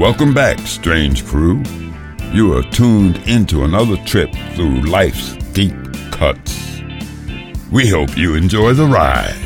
Welcome 0.00 0.32
back, 0.32 0.58
strange 0.60 1.26
crew. 1.26 1.62
You 2.32 2.56
are 2.56 2.62
tuned 2.62 3.18
into 3.28 3.64
another 3.64 3.98
trip 4.06 4.32
through 4.54 4.80
life's 4.86 5.34
deep 5.52 5.74
cuts. 6.10 6.80
We 7.70 7.86
hope 7.86 8.16
you 8.16 8.34
enjoy 8.34 8.72
the 8.72 8.86
ride. 8.86 9.39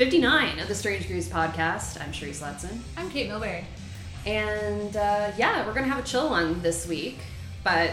59 0.00 0.60
of 0.60 0.66
the 0.66 0.74
Strange 0.74 1.06
Grooves 1.06 1.28
podcast. 1.28 2.00
I'm 2.00 2.10
Sharice 2.10 2.40
Letson. 2.40 2.78
I'm 2.96 3.10
Kate 3.10 3.28
Milbury. 3.28 3.64
And 4.24 4.96
uh, 4.96 5.30
yeah, 5.36 5.66
we're 5.66 5.74
going 5.74 5.84
to 5.84 5.90
have 5.90 6.02
a 6.02 6.06
chill 6.08 6.30
one 6.30 6.62
this 6.62 6.88
week, 6.88 7.18
but 7.62 7.90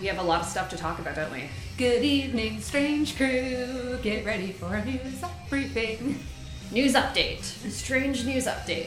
we 0.00 0.06
have 0.06 0.18
a 0.18 0.22
lot 0.22 0.42
of 0.42 0.46
stuff 0.46 0.70
to 0.70 0.76
talk 0.76 1.00
about, 1.00 1.16
don't 1.16 1.32
we? 1.32 1.48
Good 1.76 2.04
evening, 2.04 2.60
strange 2.60 3.16
crew. 3.16 3.98
Get 4.00 4.24
ready 4.24 4.52
for 4.52 4.72
a 4.72 4.84
news 4.84 5.20
briefing. 5.50 6.20
News 6.70 6.94
update. 6.94 7.42
Strange 7.42 8.24
news 8.24 8.46
update. 8.46 8.86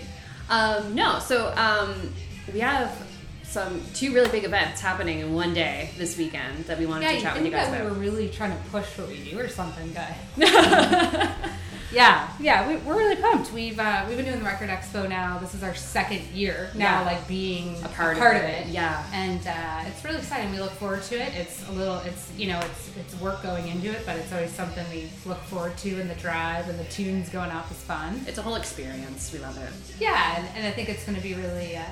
Um, 0.49 0.95
no, 0.95 1.20
so 1.20 1.54
um, 1.57 2.13
we 2.54 2.62
have 2.62 2.98
some 3.43 3.82
two 3.93 4.13
really 4.13 4.29
big 4.29 4.45
events 4.45 4.79
happening 4.79 5.20
in 5.20 5.34
one 5.34 5.54
day 5.54 5.90
this 5.98 6.18
weekend 6.18 6.63
that 6.68 6.79
we 6.79 6.85
wanted 6.85 7.07
Yeah, 7.07 7.12
to 7.12 7.21
chat 7.21 7.35
with 7.35 7.43
you 7.43 7.51
guys 7.51 7.68
that 7.71 7.82
we 7.82 7.88
about. 7.88 7.98
were 7.98 8.01
really 8.01 8.29
trying 8.29 8.57
to 8.57 8.70
push 8.70 8.98
what 8.98 9.10
we 9.10 9.21
do 9.21 9.38
or 9.38 9.49
something, 9.49 9.91
guy? 9.91 10.16
yeah, 11.94 12.30
yeah, 12.40 12.68
we, 12.68 12.78
we're 12.78 12.96
really 12.98 13.16
pumped. 13.22 13.52
We've 13.52 13.78
uh, 13.80 14.06
we've 14.08 14.18
been 14.18 14.26
doing 14.26 14.40
the 14.40 14.46
Record 14.46 14.70
Expo 14.70 15.08
now. 15.10 15.38
This 15.40 15.54
is 15.54 15.64
our 15.64 15.76
second 15.76 16.22
year 16.34 16.70
now, 16.76 17.02
Yeah. 17.02 17.06
like 17.06 17.28
being 17.28 17.76
A 17.84 17.88
part 17.90 18.18
of 18.18 18.24
of 18.24 18.34
it, 18.34 18.68
it. 18.68 18.68
yeah. 18.68 19.04
and 19.14 19.46
uh, 19.46 19.88
it's 19.90 20.04
really 20.06 20.18
exciting. 20.20 20.52
We 20.52 20.60
look 20.60 20.72
forward 20.72 21.04
to 21.04 21.16
it. 21.16 21.34
It's 21.36 21.68
a 21.68 21.72
little, 21.72 21.98
it's 22.00 22.32
you 22.38 22.48
know, 22.48 22.60
it's 22.60 22.92
it's 22.98 23.22
work 23.22 23.44
going 23.44 23.68
into 23.68 23.90
it, 23.92 24.04
but 24.06 24.16
it's 24.18 24.32
always 24.32 24.52
something 24.52 24.86
we 24.92 25.10
look 25.26 25.40
forward 25.44 25.78
to. 25.80 26.00
And 26.00 26.10
the 26.10 26.16
drive 26.16 26.70
and 26.70 26.80
the 26.80 26.86
tunes 26.86 27.30
going 27.30 27.52
off 27.52 27.70
is 27.72 27.78
fun. 27.78 28.22
It's 28.28 28.38
a 28.38 28.42
whole 28.42 28.56
experience. 28.56 29.32
We 29.34 29.40
love 29.40 29.58
it. 29.58 29.72
Yeah, 30.00 30.38
and, 30.38 30.48
and 30.56 30.68
I 30.68 30.72
think 30.72 30.90
it's 30.90 31.06
going 31.06 31.18
to 31.18 31.24
be 31.24 31.34
really. 31.34 31.76
Uh, 31.78 31.84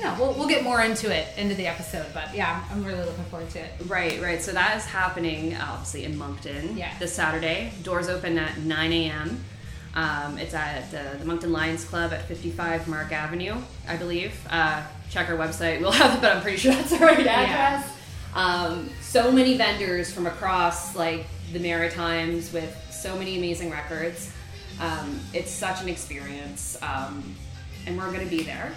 Know. 0.00 0.16
We'll, 0.18 0.32
we'll 0.34 0.48
get 0.48 0.64
more 0.64 0.80
into 0.82 1.14
it 1.14 1.28
into 1.36 1.54
the 1.54 1.66
episode, 1.66 2.06
but 2.12 2.34
yeah, 2.34 2.64
I'm, 2.70 2.84
really 2.84 3.04
looking 3.04 3.24
forward 3.24 3.50
to 3.50 3.60
it. 3.60 3.70
Right, 3.86 4.20
right. 4.20 4.42
So 4.42 4.52
that 4.52 4.76
is 4.76 4.84
happening 4.84 5.56
obviously 5.56 6.04
in 6.04 6.16
Moncton 6.18 6.76
Yeah. 6.76 6.92
this 6.98 7.12
Saturday. 7.12 7.72
Doors 7.82 8.08
open 8.08 8.36
at 8.38 8.58
9 8.58 8.92
a.m. 8.92 9.44
Um, 9.94 10.38
it's 10.38 10.54
at 10.54 10.90
the, 10.90 11.18
the 11.18 11.24
Moncton 11.24 11.52
Lions 11.52 11.84
Club 11.84 12.12
at 12.12 12.26
55 12.26 12.88
Mark 12.88 13.12
Avenue, 13.12 13.56
I 13.86 13.96
believe. 13.96 14.34
Uh, 14.50 14.82
check 15.10 15.28
our 15.28 15.36
website. 15.36 15.80
We'll 15.80 15.92
have 15.92 16.14
it, 16.16 16.20
but 16.20 16.34
I'm 16.34 16.42
pretty 16.42 16.56
sure 16.58 16.72
that's 16.72 16.90
the 16.90 16.98
right 16.98 17.26
address. 17.26 17.92
Um, 18.34 18.88
so 19.02 19.30
many 19.30 19.56
vendors 19.56 20.12
from 20.12 20.26
across 20.26 20.96
like 20.96 21.26
the 21.52 21.58
Maritimes 21.58 22.52
with 22.52 22.74
so 22.90 23.16
many 23.18 23.36
amazing 23.36 23.70
records. 23.70 24.32
Um, 24.80 25.20
it's 25.34 25.50
such 25.50 25.82
an 25.82 25.88
experience, 25.88 26.76
um, 26.82 27.36
and 27.86 27.96
we're 27.98 28.10
going 28.10 28.24
to 28.24 28.30
be 28.34 28.42
there, 28.42 28.72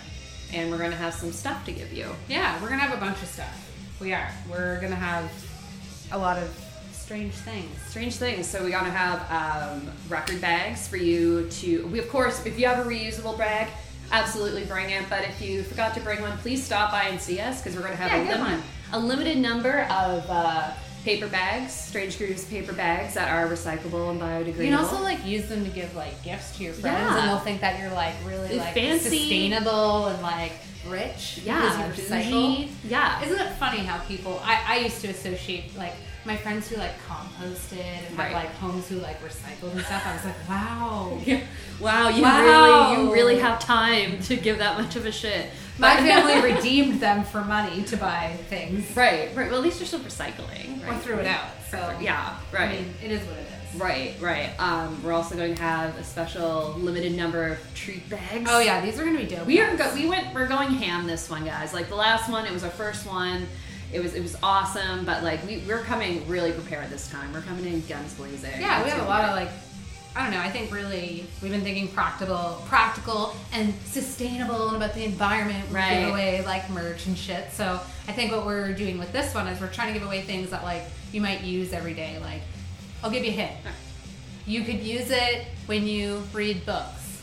and 0.54 0.70
we're 0.72 0.78
to 0.92 0.98
have 0.98 1.14
some 1.14 1.32
stuff 1.32 1.66
to 1.66 1.72
give 1.72 1.92
you. 1.94 2.08
Yeah, 2.28 2.62
we're 2.62 2.70
gonna 2.70 2.82
have 2.82 2.98
a 2.98 3.00
bunch 3.00 3.22
of 3.22 3.28
stuff. 3.28 3.62
We 4.00 4.14
are. 4.14 4.30
We're 4.50 4.80
gonna 4.82 4.96
have 4.96 5.32
a 6.12 6.18
lot 6.18 6.38
of 6.38 6.50
strange 6.92 7.34
things. 7.34 7.70
strange 7.88 8.16
things. 8.16 8.48
So 8.48 8.64
we 8.64 8.72
gotta 8.72 8.90
have 8.92 9.72
um, 9.82 9.90
record 10.10 10.42
bags 10.42 10.88
for 10.88 10.98
you 10.98 11.48
to. 11.50 11.86
We 11.88 12.00
of 12.00 12.10
course, 12.10 12.46
if 12.46 12.60
you 12.60 12.68
have 12.68 12.86
a 12.86 12.90
reusable 12.90 13.38
bag, 13.38 13.68
absolutely 14.12 14.66
bring 14.66 14.90
it. 14.90 15.06
But 15.10 15.24
if 15.26 15.42
you 15.42 15.64
forgot 15.64 15.94
to 15.96 16.00
bring 16.02 16.22
one, 16.22 16.38
please 16.40 16.64
stop 16.64 16.92
by 16.92 17.04
and 17.06 17.20
see 17.22 17.40
us 17.40 17.62
because 17.62 17.76
we're 17.76 17.84
gonna 17.84 17.96
have 17.96 18.26
Yeah, 18.26 18.38
a, 18.38 18.50
lim- 18.50 18.64
a 18.94 19.00
limited 19.00 19.38
number 19.38 19.82
of 19.90 20.26
uh, 20.30 20.72
paper 21.06 21.28
bags, 21.28 21.72
Strange 21.72 22.18
Grooves 22.18 22.44
paper 22.46 22.74
bags 22.74 23.14
that 23.14 23.30
are 23.32 23.48
recyclable 23.48 24.10
and 24.10 24.20
biodegradable. 24.20 24.58
You 24.58 24.72
can 24.72 24.74
also 24.74 25.02
like 25.04 25.24
use 25.24 25.48
them 25.48 25.64
to 25.64 25.70
give 25.70 25.96
like 25.96 26.22
gifts 26.24 26.58
to 26.58 26.64
your 26.64 26.74
friends, 26.74 26.98
Yeah. 26.98 27.20
and 27.20 27.30
they'll 27.30 27.38
think 27.40 27.62
that 27.62 27.80
you're 27.80 27.92
like 27.92 28.16
really 28.26 28.58
like 28.58 28.74
fancy. 28.74 29.20
sustainable 29.20 30.08
and 30.08 30.22
like 30.24 30.54
rich. 30.88 31.40
yeah, 31.46 31.88
because 31.88 31.98
you 32.10 32.16
recycle. 32.16 32.70
Yeah, 32.90 33.24
Isn't 33.24 33.40
it 33.40 33.54
funny 33.54 33.80
how 33.80 34.00
people? 34.06 34.42
I, 34.44 34.62
I 34.68 34.78
used 34.80 35.00
to 35.02 35.08
associate 35.10 35.78
like 35.78 35.94
my 36.26 36.36
friends 36.36 36.68
who 36.70 36.78
like 36.78 36.94
composted 37.08 37.78
and 38.08 38.18
Right. 38.18 38.32
had 38.32 38.34
like 38.46 38.54
homes 38.56 38.90
who 38.90 38.96
like 38.98 39.22
recycled 39.24 39.74
and 39.74 39.82
stuff. 39.86 40.04
I 40.08 40.14
was 40.16 40.26
like, 40.26 40.50
wow. 40.50 41.20
wow, 41.80 42.10
you 42.10 42.24
Wow. 42.24 42.94
really, 42.96 43.04
you 43.04 43.14
really 43.14 43.40
have 43.40 43.60
time 43.60 44.20
to 44.24 44.36
give 44.36 44.58
that 44.58 44.80
much 44.82 44.96
of 44.96 45.06
a 45.06 45.12
shit. 45.12 45.52
My 45.78 45.98
family 45.98 46.54
redeemed 46.54 47.00
them 47.02 47.24
for 47.24 47.42
money 47.44 47.84
to 47.84 47.98
buy 47.98 48.38
things 48.50 48.96
right, 48.96 49.30
right. 49.36 49.48
Well, 49.50 49.58
at 49.58 49.64
least 49.64 49.80
you're 49.80 49.88
still 49.88 50.00
recycling. 50.00 50.88
or 50.88 50.96
threw 51.00 51.16
it 51.18 51.28
out. 51.28 51.48
So 51.70 51.98
Yeah, 52.00 52.38
right. 52.54 52.70
I 52.70 52.74
mean, 52.74 52.94
it 53.04 53.12
is 53.12 53.22
what 53.28 53.38
it 53.38 53.42
is. 53.42 53.82
Right, 53.82 54.16
right. 54.22 54.58
Um, 54.58 55.04
we're 55.04 55.12
also 55.12 55.36
going 55.36 55.54
to 55.56 55.62
have 55.62 55.98
a 55.98 56.04
special 56.04 56.74
limited 56.78 57.14
number 57.14 57.48
of 57.50 57.74
treat 57.76 58.10
bags. 58.10 58.50
Oh 58.50 58.60
yeah, 58.60 58.80
these 58.80 58.98
are 59.00 59.04
gonna 59.04 59.18
be 59.20 59.26
dope. 59.26 59.46
we 59.46 59.60
are. 59.60 59.76
Go- 59.76 59.94
we 59.94 60.08
went. 60.08 60.34
We're 60.34 60.48
going 60.48 60.70
ham 60.70 61.06
this 61.08 61.30
one, 61.30 61.44
guys. 61.44 61.74
Like 61.74 61.90
the 61.90 61.96
last 61.96 62.30
one, 62.32 62.46
it 62.46 62.54
was 62.54 62.64
our 62.64 62.70
first 62.70 63.06
one. 63.06 63.46
It 63.92 64.00
was 64.02 64.14
it 64.14 64.22
was 64.22 64.38
awesome, 64.42 65.04
but 65.04 65.24
like 65.24 65.46
we 65.46 65.58
we're 65.68 65.82
coming 65.84 66.26
really 66.28 66.54
prepared 66.54 66.90
this 66.90 67.10
time. 67.12 67.34
We're 67.34 67.42
coming 67.42 67.66
in 67.66 67.82
guns 67.86 68.14
blazing. 68.14 68.62
Yeah, 68.62 68.82
we 68.82 68.90
have 68.92 69.02
a 69.02 69.10
lot 69.10 69.26
of 69.26 69.32
like 69.36 69.50
I 70.16 70.24
don't 70.24 70.32
know, 70.32 70.40
I 70.40 70.50
think 70.50 70.72
really 70.72 71.26
we've 71.42 71.52
been 71.52 71.62
thinking 71.62 71.90
practical 71.90 72.64
practical 72.68 73.36
and 73.52 73.74
sustainable 73.84 74.68
and 74.70 74.78
about 74.78 74.94
the 74.94 75.04
environment. 75.04 75.68
We 75.70 75.76
Right. 75.76 76.00
give 76.00 76.10
away 76.10 76.44
like 76.46 76.70
merch 76.70 77.06
and 77.08 77.18
shit. 77.18 77.52
So 77.52 77.82
I 78.08 78.12
think 78.14 78.32
what 78.32 78.46
we're 78.46 78.72
doing 78.74 78.98
with 78.98 79.12
this 79.12 79.36
one 79.36 79.48
is 79.48 79.60
we're 79.60 79.68
trying 79.74 79.94
to 79.94 80.00
give 80.00 80.08
away 80.08 80.22
things 80.22 80.52
that 80.52 80.64
like 80.64 80.84
you 81.12 81.20
might 81.20 81.42
use 81.42 81.74
every 81.74 81.94
day. 81.94 82.18
Like 82.22 82.42
I'll 83.04 83.12
give 83.12 83.26
you 83.26 83.32
a 83.32 83.34
hint. 83.34 83.52
You 84.48 84.64
could 84.64 84.80
use 84.82 85.10
it 85.12 85.48
when 85.66 85.86
you 85.86 86.24
read 86.32 86.66
books. 86.66 87.22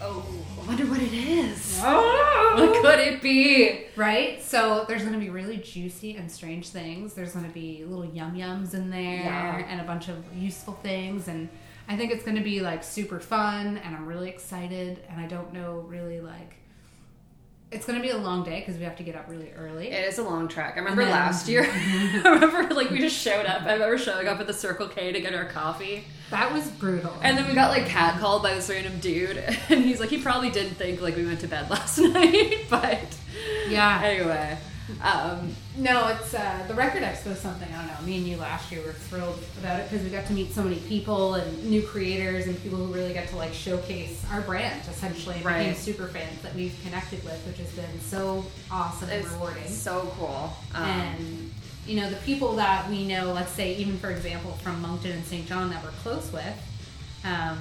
Oh, 0.00 0.24
I 0.62 0.66
wonder 0.66 0.84
what 0.86 1.00
it 1.00 1.12
is. 1.14 1.80
Oh. 1.82 2.54
What 2.56 2.82
could 2.82 2.98
it 3.00 3.22
be? 3.22 3.84
Right? 3.96 4.42
So 4.42 4.84
there's 4.88 5.02
going 5.02 5.14
to 5.14 5.18
be 5.20 5.30
really 5.30 5.56
juicy 5.58 6.16
and 6.16 6.30
strange 6.30 6.68
things. 6.68 7.14
There's 7.14 7.32
going 7.32 7.46
to 7.46 7.52
be 7.52 7.84
little 7.86 8.04
yum 8.04 8.34
yums 8.36 8.74
in 8.74 8.90
there 8.90 9.00
Yeah. 9.22 9.64
and 9.68 9.80
a 9.80 9.84
bunch 9.84 10.08
of 10.08 10.16
useful 10.36 10.74
things. 10.82 11.28
And 11.28 11.48
I 11.88 11.96
think 11.96 12.12
it's 12.12 12.24
going 12.24 12.36
to 12.36 12.42
be 12.42 12.60
like 12.60 12.82
super 12.84 13.20
fun. 13.20 13.78
And 13.78 13.94
I'm 13.94 14.06
really 14.06 14.28
excited. 14.28 15.02
And 15.08 15.20
I 15.20 15.26
don't 15.26 15.52
know 15.52 15.84
really 15.88 16.20
like. 16.20 16.54
It's 17.70 17.86
going 17.86 17.98
to 17.98 18.02
be 18.02 18.10
a 18.10 18.18
long 18.18 18.44
day 18.44 18.60
because 18.60 18.76
we 18.76 18.84
have 18.84 18.96
to 18.96 19.02
get 19.02 19.16
up 19.16 19.28
really 19.30 19.50
early. 19.52 19.88
It 19.88 20.06
is 20.06 20.18
a 20.18 20.22
long 20.22 20.46
track. 20.46 20.74
I 20.76 20.80
remember 20.80 21.04
then- 21.04 21.12
last 21.12 21.48
year. 21.48 21.66
I 21.70 22.28
remember 22.28 22.74
like 22.74 22.90
we 22.90 22.98
just 22.98 23.16
showed 23.16 23.46
up. 23.46 23.62
I 23.62 23.72
remember 23.72 23.96
showing 23.96 24.28
up 24.28 24.40
at 24.40 24.46
the 24.46 24.52
Circle 24.52 24.88
K 24.88 25.10
to 25.12 25.20
get 25.20 25.34
our 25.34 25.46
coffee. 25.46 26.04
That 26.32 26.50
was 26.50 26.66
brutal. 26.70 27.14
And 27.22 27.36
then 27.36 27.46
we 27.46 27.54
got 27.54 27.70
like 27.70 27.86
catcalled 27.86 28.42
by 28.42 28.54
this 28.54 28.70
random 28.70 28.98
dude, 29.00 29.36
and 29.68 29.84
he's 29.84 30.00
like, 30.00 30.08
he 30.08 30.16
probably 30.16 30.50
didn't 30.50 30.76
think 30.76 31.02
like 31.02 31.14
we 31.14 31.26
went 31.26 31.40
to 31.40 31.46
bed 31.46 31.68
last 31.68 31.98
night, 31.98 32.64
but 32.70 33.04
yeah. 33.68 34.00
anyway, 34.02 34.56
um, 35.02 35.54
No, 35.76 36.08
it's 36.08 36.34
uh, 36.34 36.64
the 36.68 36.74
record 36.74 37.02
expo 37.02 37.34
something 37.36 37.68
I 37.72 37.78
don't 37.78 37.86
know. 37.86 38.06
Me 38.06 38.16
and 38.18 38.26
you 38.26 38.36
last 38.36 38.70
year 38.72 38.82
were 38.84 38.92
thrilled 38.92 39.38
about 39.60 39.80
it 39.80 39.90
because 39.90 40.04
we 40.04 40.10
got 40.10 40.26
to 40.26 40.32
meet 40.32 40.52
so 40.52 40.62
many 40.62 40.76
people 40.80 41.34
and 41.34 41.64
new 41.64 41.82
creators 41.82 42.46
and 42.46 42.60
people 42.62 42.78
who 42.78 42.92
really 42.92 43.12
get 43.12 43.28
to 43.28 43.36
like 43.36 43.52
showcase 43.54 44.24
our 44.30 44.40
brand 44.42 44.80
essentially 44.88 45.36
and 45.36 45.44
became 45.44 45.66
Right. 45.68 45.76
super 45.76 46.08
fans 46.08 46.40
that 46.42 46.54
we've 46.54 46.76
connected 46.84 47.22
with, 47.24 47.40
which 47.46 47.58
has 47.58 47.70
been 47.72 48.00
so 48.00 48.44
awesome 48.70 49.08
and 49.10 49.24
rewarding. 49.28 49.66
so 49.68 50.12
cool. 50.18 50.52
Um, 50.74 50.84
and 50.84 51.50
you 51.86 51.96
know 52.00 52.08
the 52.10 52.16
people 52.16 52.54
that 52.56 52.88
we 52.88 53.06
know, 53.06 53.32
let's 53.32 53.52
say 53.52 53.74
even 53.76 53.98
for 53.98 54.10
example 54.10 54.52
from 54.62 54.80
Moncton 54.82 55.12
and 55.12 55.24
St. 55.24 55.46
John 55.46 55.70
that 55.70 55.82
we're 55.82 55.90
close 56.02 56.32
with. 56.32 56.68
Um, 57.24 57.58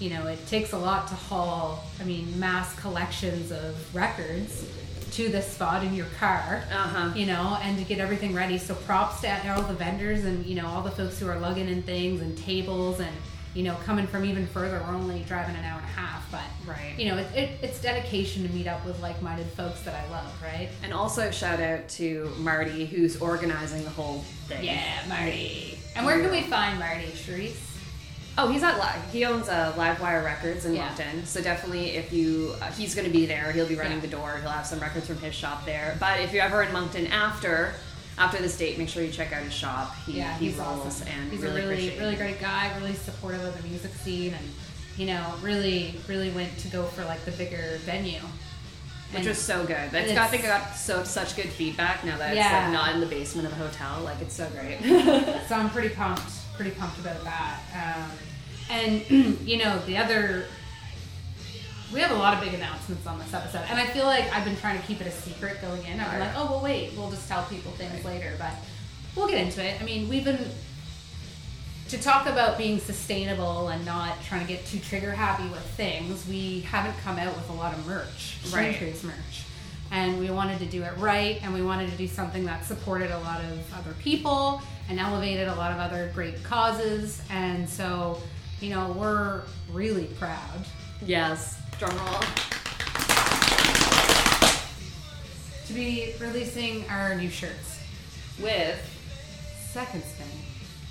you 0.00 0.10
know, 0.10 0.26
it 0.26 0.44
takes 0.48 0.72
a 0.72 0.78
lot 0.78 1.06
to 1.08 1.14
haul. 1.14 1.84
I 2.00 2.04
mean, 2.04 2.38
mass 2.40 2.74
collections 2.80 3.52
of 3.52 3.94
records 3.94 4.64
to 5.12 5.28
this 5.28 5.46
spot 5.52 5.84
in 5.84 5.94
your 5.94 6.06
car 6.18 6.62
uh-huh. 6.70 7.12
you 7.14 7.26
know, 7.26 7.58
and 7.62 7.78
to 7.78 7.84
get 7.84 7.98
everything 7.98 8.34
ready. 8.34 8.58
So 8.58 8.74
props 8.74 9.20
to 9.22 9.54
all 9.54 9.62
the 9.62 9.74
vendors 9.74 10.24
and 10.24 10.44
you 10.46 10.54
know 10.54 10.66
all 10.66 10.82
the 10.82 10.90
folks 10.90 11.18
who 11.18 11.28
are 11.28 11.38
lugging 11.38 11.68
in 11.68 11.82
things 11.82 12.20
and 12.20 12.36
tables 12.36 13.00
and 13.00 13.14
you 13.54 13.62
know 13.62 13.74
coming 13.84 14.06
from 14.06 14.24
even 14.24 14.46
further. 14.46 14.82
We're 14.86 14.94
only 14.94 15.22
driving 15.28 15.54
an 15.56 15.64
hour 15.64 15.78
and 15.78 15.84
a 15.88 15.92
half, 15.92 16.30
but 16.30 16.40
Right. 16.66 16.94
you 16.98 17.08
know 17.08 17.18
it, 17.18 17.26
it, 17.36 17.50
it's 17.62 17.80
dedication 17.80 18.46
to 18.46 18.52
meet 18.54 18.66
up 18.66 18.84
with 18.86 19.00
like-minded 19.00 19.46
folks 19.48 19.82
that 19.82 19.94
I 19.94 20.10
love, 20.10 20.32
right? 20.42 20.68
And 20.82 20.92
also 20.92 21.30
shout 21.30 21.60
out 21.60 21.88
to 21.90 22.32
Marty 22.38 22.86
who's 22.86 23.20
organizing 23.20 23.84
the 23.84 23.90
whole 23.90 24.20
thing. 24.48 24.64
Yeah, 24.64 25.02
Marty. 25.08 25.78
And 25.94 26.06
where 26.06 26.20
can 26.20 26.30
we 26.30 26.42
find 26.42 26.78
Marty, 26.78 27.06
Sharice? 27.08 27.71
Oh, 28.38 28.48
he's 28.48 28.62
at 28.62 28.78
Live. 28.78 29.02
He 29.12 29.24
owns 29.26 29.48
uh, 29.48 29.72
Livewire 29.76 30.24
Records 30.24 30.64
in 30.64 30.74
Yeah. 30.74 30.86
Moncton. 30.86 31.26
So 31.26 31.42
definitely, 31.42 31.90
if 31.90 32.12
you, 32.12 32.54
uh, 32.62 32.66
he's 32.72 32.94
going 32.94 33.06
to 33.06 33.12
be 33.12 33.26
there. 33.26 33.52
He'll 33.52 33.68
be 33.68 33.74
running 33.74 33.98
Yeah. 33.98 34.00
the 34.00 34.08
door. 34.08 34.38
He'll 34.40 34.50
have 34.50 34.66
some 34.66 34.80
records 34.80 35.06
from 35.06 35.18
his 35.18 35.34
shop 35.34 35.66
there. 35.66 35.96
But 36.00 36.20
if 36.20 36.32
you're 36.32 36.42
ever 36.42 36.62
in 36.62 36.72
Moncton 36.72 37.08
after, 37.08 37.74
after 38.16 38.38
this 38.40 38.56
date, 38.56 38.78
make 38.78 38.88
sure 38.88 39.02
you 39.02 39.12
check 39.12 39.32
out 39.34 39.42
his 39.42 39.52
shop. 39.52 39.94
He, 40.06 40.12
yeah, 40.12 40.36
he 40.38 40.48
he's 40.48 40.56
rolls 40.56 40.86
awesome. 40.86 41.08
and 41.08 41.30
he's 41.30 41.42
really 41.42 41.62
a 41.62 41.68
really, 41.68 41.98
really 41.98 42.16
great 42.16 42.40
guy, 42.40 42.72
really 42.78 42.94
supportive 42.94 43.44
of 43.44 43.60
the 43.60 43.68
music 43.68 43.92
scene, 43.94 44.32
and 44.32 44.48
you 44.96 45.06
know, 45.06 45.34
really, 45.42 45.94
really 46.08 46.30
went 46.30 46.56
to 46.58 46.68
go 46.68 46.84
for 46.84 47.04
like 47.04 47.22
the 47.26 47.32
bigger 47.32 47.78
venue. 47.84 48.20
Which 49.10 49.20
And- 49.20 49.28
was 49.28 49.38
so 49.38 49.60
good. 49.66 49.90
That's 49.90 50.08
and 50.08 50.14
got, 50.14 50.24
I 50.24 50.28
think 50.28 50.44
I 50.44 50.46
got 50.46 50.74
so 50.74 51.04
such 51.04 51.36
good 51.36 51.50
feedback 51.50 52.02
now 52.02 52.16
that 52.16 52.30
it's 52.30 52.36
Yeah. 52.38 52.62
like 52.64 52.72
not 52.72 52.94
in 52.94 53.00
the 53.00 53.06
basement 53.06 53.46
of 53.46 53.52
a 53.52 53.56
hotel. 53.56 54.00
Like 54.04 54.20
it's 54.22 54.34
so 54.34 54.48
great. 54.48 54.78
so 55.48 55.54
I'm 55.54 55.68
pretty 55.68 55.90
pumped, 55.90 56.22
pretty 56.54 56.70
pumped 56.72 56.98
about 56.98 57.22
that. 57.24 57.60
Um, 57.74 58.10
and 58.70 59.10
you 59.46 59.58
know, 59.58 59.78
the 59.86 59.96
other, 59.98 60.46
we 61.92 62.00
have 62.00 62.10
a 62.10 62.14
lot 62.16 62.34
of 62.34 62.40
big 62.42 62.54
announcements 62.54 63.06
on 63.06 63.18
this 63.18 63.32
episode, 63.34 63.62
and 63.68 63.78
I 63.78 63.86
feel 63.86 64.04
like 64.06 64.32
I've 64.32 64.44
been 64.44 64.56
trying 64.56 64.80
to 64.80 64.86
keep 64.86 65.00
it 65.00 65.06
a 65.06 65.10
secret 65.10 65.60
going 65.60 65.84
in. 65.84 66.00
I'm 66.00 66.06
Right. 66.06 66.20
like, 66.20 66.32
oh 66.36 66.46
well, 66.50 66.60
wait, 66.62 66.92
we'll 66.96 67.10
just 67.10 67.28
tell 67.28 67.44
people 67.44 67.72
things 67.72 68.04
later, 68.04 68.32
but 68.38 68.52
we'll 69.16 69.28
get 69.28 69.38
into 69.38 69.64
it. 69.64 69.80
I 69.80 69.84
mean, 69.84 70.08
we've 70.08 70.24
been 70.24 70.38
to 71.88 71.98
talk 72.00 72.26
about 72.26 72.56
being 72.56 72.78
sustainable 72.78 73.68
and 73.68 73.84
not 73.84 74.22
trying 74.24 74.40
to 74.40 74.46
get 74.50 74.64
too 74.64 74.78
trigger 74.78 75.12
happy 75.12 75.46
with 75.50 75.60
things. 75.76 76.26
We 76.26 76.60
haven't 76.60 76.96
come 77.04 77.18
out 77.18 77.34
with 77.36 77.50
a 77.50 77.52
lot 77.52 77.74
of 77.74 77.86
merch, 77.86 78.38
Right. 78.50 78.80
Merch. 78.80 79.42
And 79.92 80.18
we 80.18 80.30
wanted 80.30 80.58
to 80.60 80.66
do 80.66 80.82
it 80.82 80.92
right, 80.96 81.38
and 81.44 81.52
we 81.52 81.62
wanted 81.62 81.90
to 81.90 81.96
do 81.96 82.08
something 82.08 82.44
that 82.46 82.64
supported 82.64 83.10
a 83.10 83.18
lot 83.20 83.40
of 83.44 83.74
other 83.74 83.94
people 84.00 84.60
and 84.88 84.98
elevated 84.98 85.46
a 85.48 85.54
lot 85.54 85.70
of 85.70 85.78
other 85.78 86.10
great 86.14 86.42
causes. 86.42 87.22
And 87.30 87.68
so, 87.68 88.18
you 88.60 88.70
know, 88.70 88.96
we're 88.98 89.42
really 89.70 90.06
proud 90.18 90.64
yes. 91.04 91.60
Drum 91.78 91.94
roll. 91.96 92.20
to 95.66 95.72
be 95.74 96.14
releasing 96.20 96.88
our 96.88 97.14
new 97.14 97.30
shirts. 97.30 97.80
With 98.42 98.88
Second 99.70 100.02
spin. 100.04 100.26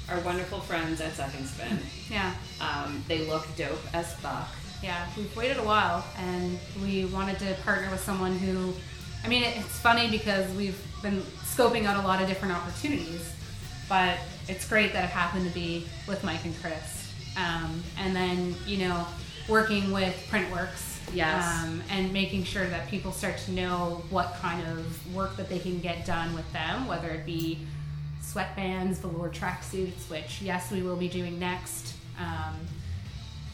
our 0.09 0.19
wonderful 0.21 0.59
friends 0.59 1.01
at 1.01 1.13
Second 1.13 1.45
Spin. 1.45 1.79
Yeah. 2.09 2.33
Um, 2.59 3.03
they 3.07 3.25
look 3.27 3.47
dope 3.55 3.81
as 3.93 4.13
fuck. 4.15 4.49
Yeah, 4.81 5.05
we've 5.15 5.35
waited 5.35 5.57
a 5.57 5.63
while 5.63 6.03
and 6.17 6.57
we 6.81 7.05
wanted 7.05 7.37
to 7.39 7.53
partner 7.63 7.89
with 7.91 8.01
someone 8.01 8.37
who, 8.37 8.73
I 9.23 9.27
mean, 9.27 9.43
it's 9.43 9.77
funny 9.79 10.09
because 10.09 10.51
we've 10.55 10.79
been 11.03 11.21
scoping 11.43 11.85
out 11.85 12.03
a 12.03 12.07
lot 12.07 12.21
of 12.21 12.27
different 12.27 12.55
opportunities, 12.55 13.33
but 13.87 14.17
it's 14.47 14.67
great 14.67 14.93
that 14.93 15.03
it 15.03 15.09
happened 15.09 15.47
to 15.47 15.53
be 15.53 15.85
with 16.07 16.23
Mike 16.23 16.43
and 16.45 16.59
Chris. 16.61 17.13
Um, 17.37 17.83
and 17.99 18.15
then, 18.15 18.55
you 18.65 18.87
know, 18.87 19.05
working 19.47 19.91
with 19.91 20.15
Printworks. 20.29 20.87
Yes. 21.13 21.63
Um, 21.63 21.83
and 21.89 22.13
making 22.13 22.45
sure 22.45 22.65
that 22.67 22.87
people 22.87 23.11
start 23.11 23.37
to 23.39 23.51
know 23.51 24.01
what 24.09 24.35
kind 24.41 24.65
of 24.67 25.15
work 25.15 25.35
that 25.37 25.49
they 25.49 25.59
can 25.59 25.79
get 25.79 26.05
done 26.05 26.33
with 26.33 26.49
them, 26.53 26.87
whether 26.87 27.09
it 27.09 27.25
be 27.25 27.59
sweatbands, 28.21 28.95
velour 28.97 29.29
tracksuits, 29.29 30.09
which, 30.09 30.41
yes, 30.41 30.71
we 30.71 30.81
will 30.81 30.95
be 30.95 31.09
doing 31.09 31.37
next. 31.37 31.95
Um, 32.17 32.55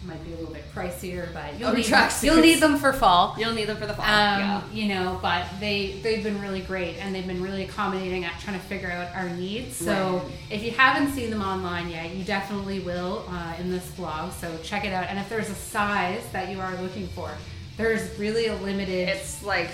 might 0.07 0.24
be 0.24 0.31
a 0.33 0.36
little 0.38 0.54
bit 0.54 0.63
pricier, 0.74 1.31
but 1.33 1.59
you'll, 1.59 1.69
Oh, 1.69 1.74
need, 1.74 1.86
tracksuits. 1.86 2.24
you'll 2.24 2.42
need 2.42 2.59
them 2.62 2.77
for 2.77 2.94
fall. 2.94 3.36
You'll 3.38 3.54
need 3.54 3.65
them 3.68 3.77
for 3.77 3.86
the 3.86 3.94
fall. 3.94 4.06
Um, 4.06 4.39
yeah. 4.39 4.62
You 4.71 4.88
know, 4.88 5.19
but 5.21 5.45
they 5.59 6.00
they've 6.01 6.24
been 6.24 6.42
really 6.42 6.62
great 6.62 6.95
and 6.98 7.13
they've 7.13 7.27
been 7.27 7.42
really 7.44 7.63
accommodating 7.65 8.24
at 8.25 8.39
trying 8.39 8.57
to 8.59 8.65
figure 8.65 8.89
out 8.92 9.13
our 9.15 9.30
needs. 9.30 9.75
So 9.75 10.21
Right. 10.24 10.31
if 10.50 10.63
you 10.63 10.71
haven't 10.71 11.12
seen 11.13 11.30
them 11.30 11.42
online 11.42 11.89
yet, 11.89 12.12
you 12.15 12.24
definitely 12.24 12.80
will 12.80 13.25
uh, 13.30 13.54
in 13.59 13.69
this 13.69 13.86
blog. 13.92 14.31
So 14.31 14.57
check 14.63 14.86
it 14.86 14.94
out. 14.94 15.07
And 15.09 15.19
if 15.19 15.27
there's 15.30 15.50
a 15.50 15.56
size 15.56 16.24
that 16.31 16.50
you 16.50 16.60
are 16.62 16.74
looking 16.81 17.07
for, 17.10 17.30
there's 17.75 18.18
really 18.18 18.48
a 18.48 18.56
limited. 18.56 19.10
It's 19.10 19.44
like 19.44 19.69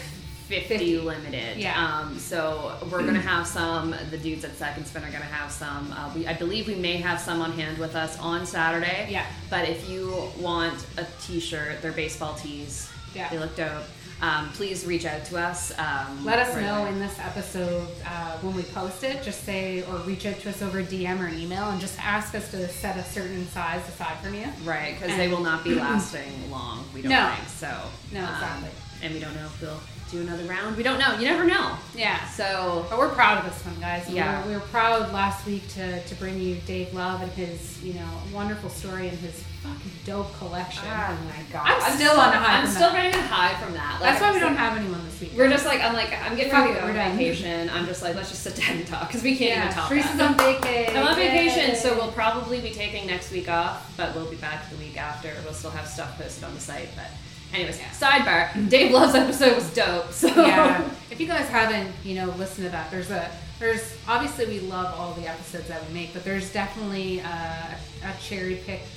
50, 0.61 0.77
50. 0.77 0.97
limited. 0.99 1.57
Yeah. 1.57 1.83
Um, 2.01 2.17
so 2.19 2.73
we're 2.91 3.03
gonna 3.05 3.19
have 3.19 3.45
some. 3.47 3.95
The 4.11 4.17
dudes 4.17 4.43
at 4.45 4.55
Second 4.55 4.85
Spin 4.85 5.03
are 5.03 5.11
gonna 5.11 5.25
have 5.25 5.51
some. 5.51 5.91
Uh, 5.91 6.11
we, 6.15 6.27
I 6.27 6.33
believe 6.33 6.67
we 6.67 6.75
may 6.75 6.97
have 6.97 7.19
some 7.19 7.41
on 7.41 7.51
hand 7.53 7.77
with 7.77 7.95
us 7.95 8.17
on 8.19 8.45
Saturday. 8.45 9.07
Yeah. 9.09 9.25
But 9.49 9.67
if 9.69 9.89
you 9.89 10.29
want 10.39 10.85
a 10.97 11.05
T-shirt, 11.21 11.81
they're 11.81 11.91
baseball 11.91 12.35
tees. 12.35 12.91
Yeah. 13.13 13.29
They 13.29 13.39
look 13.39 13.55
dope. 13.55 13.83
Um, 14.21 14.47
please 14.53 14.85
reach 14.85 15.05
out 15.05 15.25
to 15.25 15.37
us. 15.37 15.77
Um, 15.77 16.23
let 16.23 16.39
us 16.39 16.55
right 16.55 16.63
know 16.63 16.81
away. 16.83 16.89
in 16.93 16.99
this 16.99 17.19
episode 17.19 17.85
uh, 18.07 18.37
when 18.37 18.55
we 18.55 18.63
post 18.63 19.03
it. 19.03 19.21
Just 19.21 19.43
say 19.43 19.83
or 19.83 19.97
reach 19.97 20.25
out 20.25 20.39
to 20.39 20.49
us 20.49 20.61
over 20.61 20.81
DM 20.81 21.19
or 21.19 21.27
email 21.27 21.69
and 21.71 21.81
just 21.81 21.99
ask 21.99 22.33
us 22.33 22.49
to 22.51 22.65
set 22.69 22.95
a 22.95 23.03
certain 23.03 23.45
size 23.47 23.85
aside 23.89 24.17
from 24.23 24.33
you. 24.33 24.45
Right, 24.63 24.95
because 24.97 25.17
they 25.17 25.27
will 25.27 25.41
not 25.41 25.65
be 25.65 25.75
lasting 25.75 26.49
long. 26.49 26.85
We 26.93 27.01
don't 27.01 27.11
No. 27.11 27.33
think 27.35 27.49
so. 27.49 27.67
No, 28.13 28.23
Um, 28.23 28.33
exactly. 28.33 28.69
and 29.01 29.13
we 29.13 29.19
don't 29.19 29.35
know 29.35 29.45
if 29.45 29.61
we'll 29.61 29.79
do 30.13 30.21
another 30.21 30.43
round. 30.45 30.77
We 30.77 30.83
don't 30.83 30.99
know. 30.99 31.17
You 31.17 31.25
never 31.25 31.43
know. 31.43 31.75
Yeah. 31.95 32.23
So 32.29 32.85
But 32.89 32.99
we're 32.99 33.09
proud 33.09 33.43
of 33.43 33.51
this 33.51 33.65
one, 33.65 33.79
guys. 33.79 34.07
We 34.07 34.15
Yeah. 34.15 34.41
were, 34.43 34.47
we 34.49 34.53
were 34.53 34.59
proud 34.61 35.11
last 35.11 35.45
week 35.45 35.67
to, 35.69 36.01
to 36.03 36.15
bring 36.15 36.39
you 36.39 36.55
Dave 36.67 36.93
Love 36.93 37.21
and 37.21 37.31
his, 37.31 37.81
you 37.83 37.93
know, 37.95 38.07
wonderful 38.31 38.69
story 38.69 39.07
and 39.09 39.17
his 39.17 39.43
fucking 39.63 39.91
dope 40.05 40.31
collection. 40.37 40.83
Oh 40.85 41.17
my 41.25 41.41
god! 41.51 41.65
I'm 41.65 41.95
still 41.97 42.19
on 42.19 42.33
a 42.33 42.37
high 42.37 42.57
I'm 42.59 42.65
from 42.65 42.75
still 42.75 42.89
that. 42.91 42.95
riding 42.97 43.19
a 43.19 43.23
high 43.27 43.53
from 43.63 43.73
that. 43.73 43.93
Like, 44.01 44.11
That's 44.11 44.21
why 44.21 44.27
I'm 44.27 44.33
we 44.35 44.39
don't 44.39 44.53
so- 44.53 44.57
have 44.57 44.77
anyone 44.77 45.03
this 45.05 45.19
week. 45.21 45.31
We're 45.35 45.49
just 45.49 45.65
like 45.65 45.81
I'm 45.81 45.93
like 45.93 46.11
I'm 46.23 46.35
getting 46.35 46.51
Fuck 46.51 46.61
ready 46.65 46.73
to 46.73 46.79
it, 46.89 46.93
go 46.93 46.99
on 46.99 47.17
vacation. 47.17 47.69
I'm 47.69 47.85
just 47.87 48.01
like 48.03 48.13
let's 48.15 48.29
just 48.29 48.43
sit 48.43 48.55
down 48.55 48.77
and 48.77 48.85
talk 48.87 49.07
because 49.07 49.23
we 49.23 49.35
can't 49.37 49.51
yeah, 49.57 49.63
even 49.63 49.73
talk. 49.73 49.89
Teresa's 49.89 50.19
on 50.19 50.37
vacation. 50.37 50.97
I'm 50.97 51.07
on 51.07 51.15
vacation, 51.15 51.75
so 51.75 51.95
we'll 51.95 52.11
probably 52.11 52.59
be 52.61 52.71
taking 52.71 53.07
next 53.07 53.31
week 53.31 53.49
off, 53.49 53.91
but 53.97 54.13
we'll 54.15 54.29
be 54.29 54.35
back 54.37 54.69
the 54.69 54.75
week 54.77 54.97
after. 55.01 55.31
We'll 55.43 55.53
still 55.53 55.71
have 55.71 55.87
stuff 55.87 56.17
posted 56.19 56.43
on 56.43 56.53
the 56.53 56.61
site, 56.61 56.89
but. 56.95 57.07
Anyways, 57.53 57.79
yeah. 57.79 57.89
sidebar. 57.89 58.69
Dave 58.69 58.91
Love's 58.91 59.15
episode 59.15 59.55
was 59.55 59.73
dope. 59.73 60.11
So 60.11 60.27
yeah. 60.27 60.89
If 61.11 61.19
you 61.19 61.27
guys 61.27 61.47
haven't, 61.47 61.93
you 62.03 62.15
know, 62.15 62.27
listened 62.37 62.65
to 62.65 62.71
that, 62.71 62.89
there's 62.89 63.11
a 63.11 63.29
there's 63.59 63.95
obviously 64.07 64.47
we 64.47 64.59
love 64.61 64.99
all 64.99 65.13
the 65.13 65.27
episodes 65.27 65.67
that 65.67 65.85
we 65.87 65.93
make, 65.93 66.13
but 66.13 66.23
there's 66.23 66.51
definitely 66.51 67.21
uh, 67.21 67.75
a 68.03 68.21
cherry 68.21 68.55
picked 68.65 68.87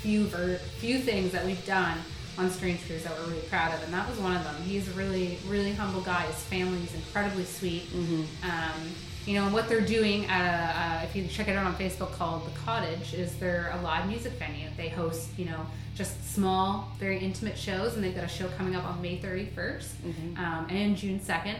few 0.00 0.24
ver- 0.24 0.56
few 0.78 0.98
things 0.98 1.32
that 1.32 1.44
we've 1.44 1.64
done 1.66 1.98
on 2.38 2.50
Strange 2.50 2.86
Grooves 2.88 3.04
that 3.04 3.12
we're 3.18 3.26
really 3.26 3.46
proud 3.48 3.74
of, 3.74 3.82
and 3.84 3.92
that 3.92 4.08
was 4.08 4.18
one 4.18 4.34
of 4.34 4.42
them. 4.44 4.54
He's 4.62 4.88
a 4.88 4.92
really 4.92 5.38
really 5.46 5.72
humble 5.72 6.00
guy. 6.00 6.22
His 6.22 6.42
family 6.44 6.82
is 6.82 6.94
incredibly 6.94 7.44
sweet. 7.44 7.82
Hmm. 7.82 8.22
Um, 8.42 8.90
you 9.26 9.34
know, 9.34 9.46
what 9.50 9.68
they're 9.68 9.82
doing 9.82 10.24
at 10.26 10.44
a, 10.46 10.80
uh, 10.80 11.04
if 11.04 11.14
you 11.14 11.26
check 11.28 11.46
it 11.46 11.54
out 11.54 11.66
on 11.66 11.74
Facebook 11.74 12.12
called 12.12 12.46
The 12.46 12.58
Cottage, 12.60 13.12
is 13.12 13.36
they're 13.36 13.70
a 13.78 13.82
live 13.82 14.08
music 14.08 14.32
venue. 14.32 14.68
They 14.78 14.88
host, 14.88 15.28
you 15.36 15.44
know, 15.44 15.66
just 16.00 16.34
small, 16.34 16.90
very 16.98 17.18
intimate 17.18 17.58
shows, 17.58 17.94
and 17.94 18.02
they've 18.02 18.14
got 18.14 18.24
a 18.24 18.28
show 18.28 18.48
coming 18.56 18.74
up 18.74 18.86
on 18.86 19.02
May 19.02 19.18
31st 19.18 20.38
um, 20.38 20.66
and 20.70 20.96
June 20.96 21.20
2nd. 21.20 21.58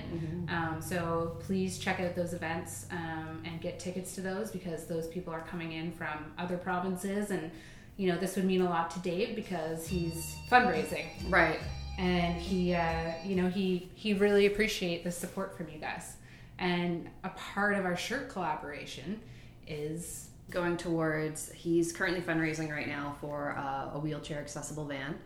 Um, 0.50 0.80
so 0.80 1.36
please 1.40 1.78
check 1.78 2.00
out 2.00 2.16
those 2.16 2.32
events 2.32 2.86
um, 2.90 3.42
and 3.44 3.60
get 3.60 3.78
tickets 3.78 4.14
to 4.14 4.22
those 4.22 4.50
because 4.50 4.86
those 4.86 5.06
people 5.08 5.30
are 5.30 5.42
coming 5.42 5.72
in 5.72 5.92
from 5.92 6.32
other 6.38 6.56
provinces. 6.56 7.30
And, 7.30 7.50
you 7.98 8.10
know, 8.10 8.18
this 8.18 8.34
would 8.36 8.46
mean 8.46 8.62
a 8.62 8.64
lot 8.64 8.90
to 8.92 8.98
Dave 9.00 9.36
because 9.36 9.86
he's 9.86 10.36
fundraising 10.50 11.04
right. 11.28 11.58
and 11.98 12.40
he 12.40 12.72
uh, 12.74 13.12
you 13.22 13.36
know 13.36 13.48
he 13.50 13.90
he 13.94 14.14
really 14.14 14.46
appreciate 14.46 15.04
the 15.04 15.10
support 15.10 15.54
from 15.54 15.68
you 15.68 15.78
guys 15.78 16.14
and 16.58 17.10
a 17.24 17.28
part 17.30 17.74
of 17.74 17.84
our 17.84 17.96
shirt 17.96 18.30
collaboration 18.30 19.20
is 19.68 20.29
going 20.50 20.76
towards 20.76 21.50
he's 21.52 21.92
currently 21.92 22.20
fundraising 22.20 22.70
right 22.70 22.88
now 22.88 23.16
for 23.20 23.56
uh, 23.56 23.94
a 23.94 23.98
wheelchair 23.98 24.38
accessible 24.38 24.84
van. 24.84 25.18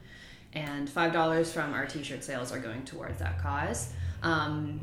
And 0.53 0.89
five 0.89 1.13
dollars 1.13 1.53
from 1.53 1.75
our 1.75 1.87
t-shirt 1.87 2.23
sales 2.23 2.53
are 2.53 2.61
going 2.61 2.85
towards 2.85 3.19
that 3.19 3.41
cause. 3.43 3.93
Um, 4.23 4.81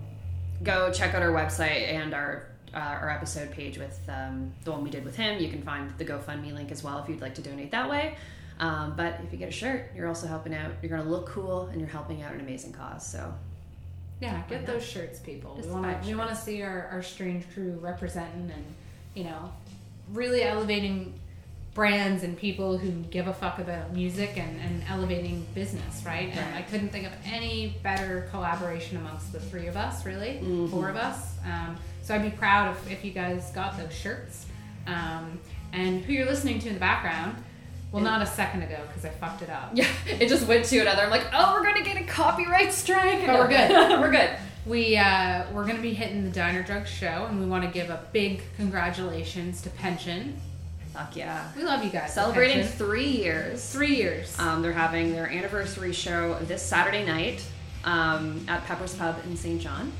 go 0.63 0.91
check 0.91 1.13
out 1.13 1.21
our 1.21 1.31
website 1.31 1.88
and 1.93 2.13
our 2.13 2.48
uh, 2.74 2.77
our 2.77 3.10
episode 3.10 3.51
page 3.51 3.77
with 3.77 4.00
um, 4.10 4.51
the 4.63 4.71
one 4.71 4.83
we 4.83 4.89
did 4.89 5.03
with 5.03 5.15
him. 5.15 5.41
You 5.41 5.50
can 5.50 5.62
find 5.62 5.91
the 5.98 6.05
gofundme 6.05 6.53
link 6.53 6.71
as 6.71 6.83
well 6.83 7.00
if 7.00 7.10
you'd 7.10 7.21
like 7.21 7.36
to 7.36 7.41
donate 7.41 7.71
that 7.71 7.89
way. 7.89 8.15
Um, 8.60 8.93
but 8.95 9.19
if 9.24 9.31
you 9.31 9.39
get 9.39 9.50
a 9.50 9.51
shirt 9.51 9.91
you're 9.95 10.07
also 10.07 10.27
helping 10.27 10.53
out. 10.53 10.71
You're 10.81 10.89
going 10.89 11.03
to 11.03 11.10
look 11.10 11.25
cool 11.25 11.67
and 11.67 11.79
you're 11.79 11.89
helping 11.89 12.21
out 12.21 12.33
an 12.33 12.41
amazing 12.41 12.74
cause 12.74 13.05
so. 13.05 13.33
Yeah 14.21 14.43
get 14.48 14.67
those 14.67 14.86
shirts 14.86 15.19
people. 15.19 15.55
Just 15.55 15.69
we 15.69 15.75
want 15.75 16.01
to 16.01 16.07
we 16.07 16.15
want 16.15 16.29
to 16.29 16.36
see 16.36 16.62
our, 16.62 16.88
our 16.91 17.01
strange 17.01 17.43
crew 17.53 17.79
representing 17.81 18.51
and 18.53 18.65
you 19.15 19.24
know 19.24 19.51
really 20.13 20.44
elevating 20.44 21.13
brands 21.74 22.24
and 22.24 22.38
people 22.38 22.77
who 22.77 22.91
give 23.10 23.27
a 23.27 23.34
fuck 23.34 23.58
about 23.60 23.94
music 23.94 24.38
and, 24.38 24.60
and 24.60 24.84
elevating 24.89 25.46
business 25.56 26.03
right? 26.06 26.27
And 26.36 26.53
i 26.56 26.62
couldn't 26.63 26.89
think 26.89 27.08
of 27.08 27.13
any 27.25 27.75
better 27.82 28.27
collaboration 28.30 28.98
amongst 28.98 29.32
the 29.32 29.39
three 29.39 29.68
of 29.68 29.77
us 29.77 30.06
really 30.06 30.39
Mm-hmm. 30.44 30.68
four 30.68 30.89
of 30.89 30.98
us. 30.98 31.38
Um, 31.46 31.77
so 32.01 32.13
i'd 32.15 32.24
be 32.24 32.30
proud 32.30 32.75
if, 32.75 32.91
if 32.91 33.06
you 33.06 33.12
guys 33.12 33.51
got 33.51 33.77
those 33.77 33.94
shirts. 33.94 34.46
Um, 34.86 35.39
and 35.72 36.01
who 36.03 36.12
you're 36.12 36.25
listening 36.25 36.60
to 36.60 36.68
in 36.68 36.74
the 36.74 36.80
background 36.80 37.38
well 37.94 38.03
not 38.03 38.22
a 38.22 38.25
second 38.25 38.63
ago 38.63 38.77
because 38.88 39.06
i 39.06 39.10
fucked 39.10 39.41
it 39.41 39.50
up. 39.50 39.72
Yeah 39.74 39.88
it 40.20 40.27
just 40.27 40.48
went 40.48 40.65
to 40.65 40.80
another. 40.80 41.03
I'm 41.03 41.10
like 41.10 41.27
oh 41.34 41.53
we're 41.53 41.63
going 41.63 41.82
to 41.82 41.89
get 41.89 42.01
a 42.01 42.06
copyright 42.06 42.74
strike. 42.74 43.25
But 43.25 43.39
we're 43.39 43.48
good. 43.48 43.72
we're 44.01 44.12
good 44.12 44.32
We 44.65 44.96
uh, 44.98 45.46
we're 45.53 45.65
gonna 45.65 45.82
be 45.82 45.94
hitting 45.94 46.24
the 46.24 46.30
Diner 46.30 46.62
Drug 46.62 46.86
show, 46.88 47.25
and 47.30 47.39
we 47.39 47.48
want 47.48 47.63
to 47.63 47.70
give 47.72 47.89
a 47.89 48.00
big 48.13 48.41
congratulations 48.58 49.62
to 49.63 49.70
Pension. 49.72 50.39
fuck 50.94 51.15
yeah 51.15 51.50
We 51.56 51.63
love 51.63 51.84
you 51.84 51.89
guys. 51.89 52.13
celebrating 52.13 52.58
Pension. 52.62 52.77
three 52.77 53.08
years 53.10 53.72
three 53.72 53.96
years. 53.96 54.38
Um, 54.39 54.62
they're 54.62 54.72
having 54.74 55.13
their 55.13 55.30
anniversary 55.30 55.94
show 55.94 56.38
this 56.41 56.62
Saturday 56.62 57.06
night 57.06 57.44
um, 57.86 58.46
at 58.48 58.63
Pepper's 58.65 58.94
Pub 58.94 59.15
in 59.25 59.36
St. 59.36 59.60
John. 59.60 59.91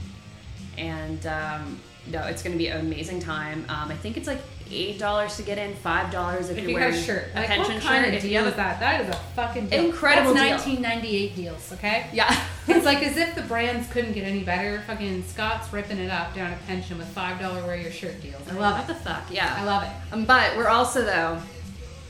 And 0.78 1.26
um, 1.26 1.80
no, 2.08 2.22
it's 2.28 2.44
going 2.44 2.54
to 2.54 2.58
be 2.58 2.68
an 2.68 2.80
amazing 2.82 3.20
time. 3.20 3.66
Um, 3.68 3.90
I 3.90 3.96
think 3.96 4.16
it's 4.18 4.28
like 4.28 4.40
eight 4.74 5.00
dollars 5.00 5.36
to 5.38 5.44
get 5.44 5.58
in, 5.58 5.76
five 5.76 6.12
dollars 6.12 6.50
if, 6.50 6.58
If 6.58 6.64
you're 6.64 6.70
you 6.72 6.76
wearing 6.76 6.92
got 6.94 7.00
a 7.00 7.04
shirt, 7.04 7.26
a 7.34 7.40
like, 7.40 7.48
pension 7.48 7.74
what 7.76 7.84
kind 7.84 8.06
shirt. 8.06 8.14
of 8.16 8.24
you 8.24 8.30
deal 8.30 8.46
is 8.48 8.56
that? 8.56 8.80
That 8.80 9.02
is 9.02 9.10
a 9.10 9.14
fucking 9.36 9.68
deal. 9.68 9.86
Incredible 9.86 10.34
That's 10.34 10.64
deal. 10.66 10.76
1998 10.82 11.36
deals, 11.36 11.72
okay? 11.74 12.08
yeah, 12.14 12.44
It's 12.68 12.86
like 12.86 13.04
as 13.04 13.18
if 13.18 13.36
the 13.36 13.42
brands 13.44 13.88
couldn't 13.92 14.14
get 14.14 14.24
any 14.26 14.44
better. 14.44 14.82
Fucking 14.88 15.24
Scott's 15.26 15.72
ripping 15.74 15.98
it 16.00 16.10
up 16.12 16.34
down 16.36 16.52
at 16.52 16.66
Pension 16.68 16.98
with 16.98 17.08
five 17.08 17.40
dollar 17.40 17.62
wear 17.66 17.76
your 17.76 17.92
shirt 17.92 18.22
deals. 18.22 18.42
I 18.50 18.54
love 18.54 18.74
what 18.80 18.84
it. 18.84 18.88
the 18.88 18.96
fuck? 18.96 19.24
Yeah, 19.32 19.56
I 19.58 19.64
love 19.64 19.84
it. 19.84 19.90
Um, 20.14 20.26
but 20.26 20.56
we're 20.58 20.70
also 20.70 21.04
though 21.04 21.42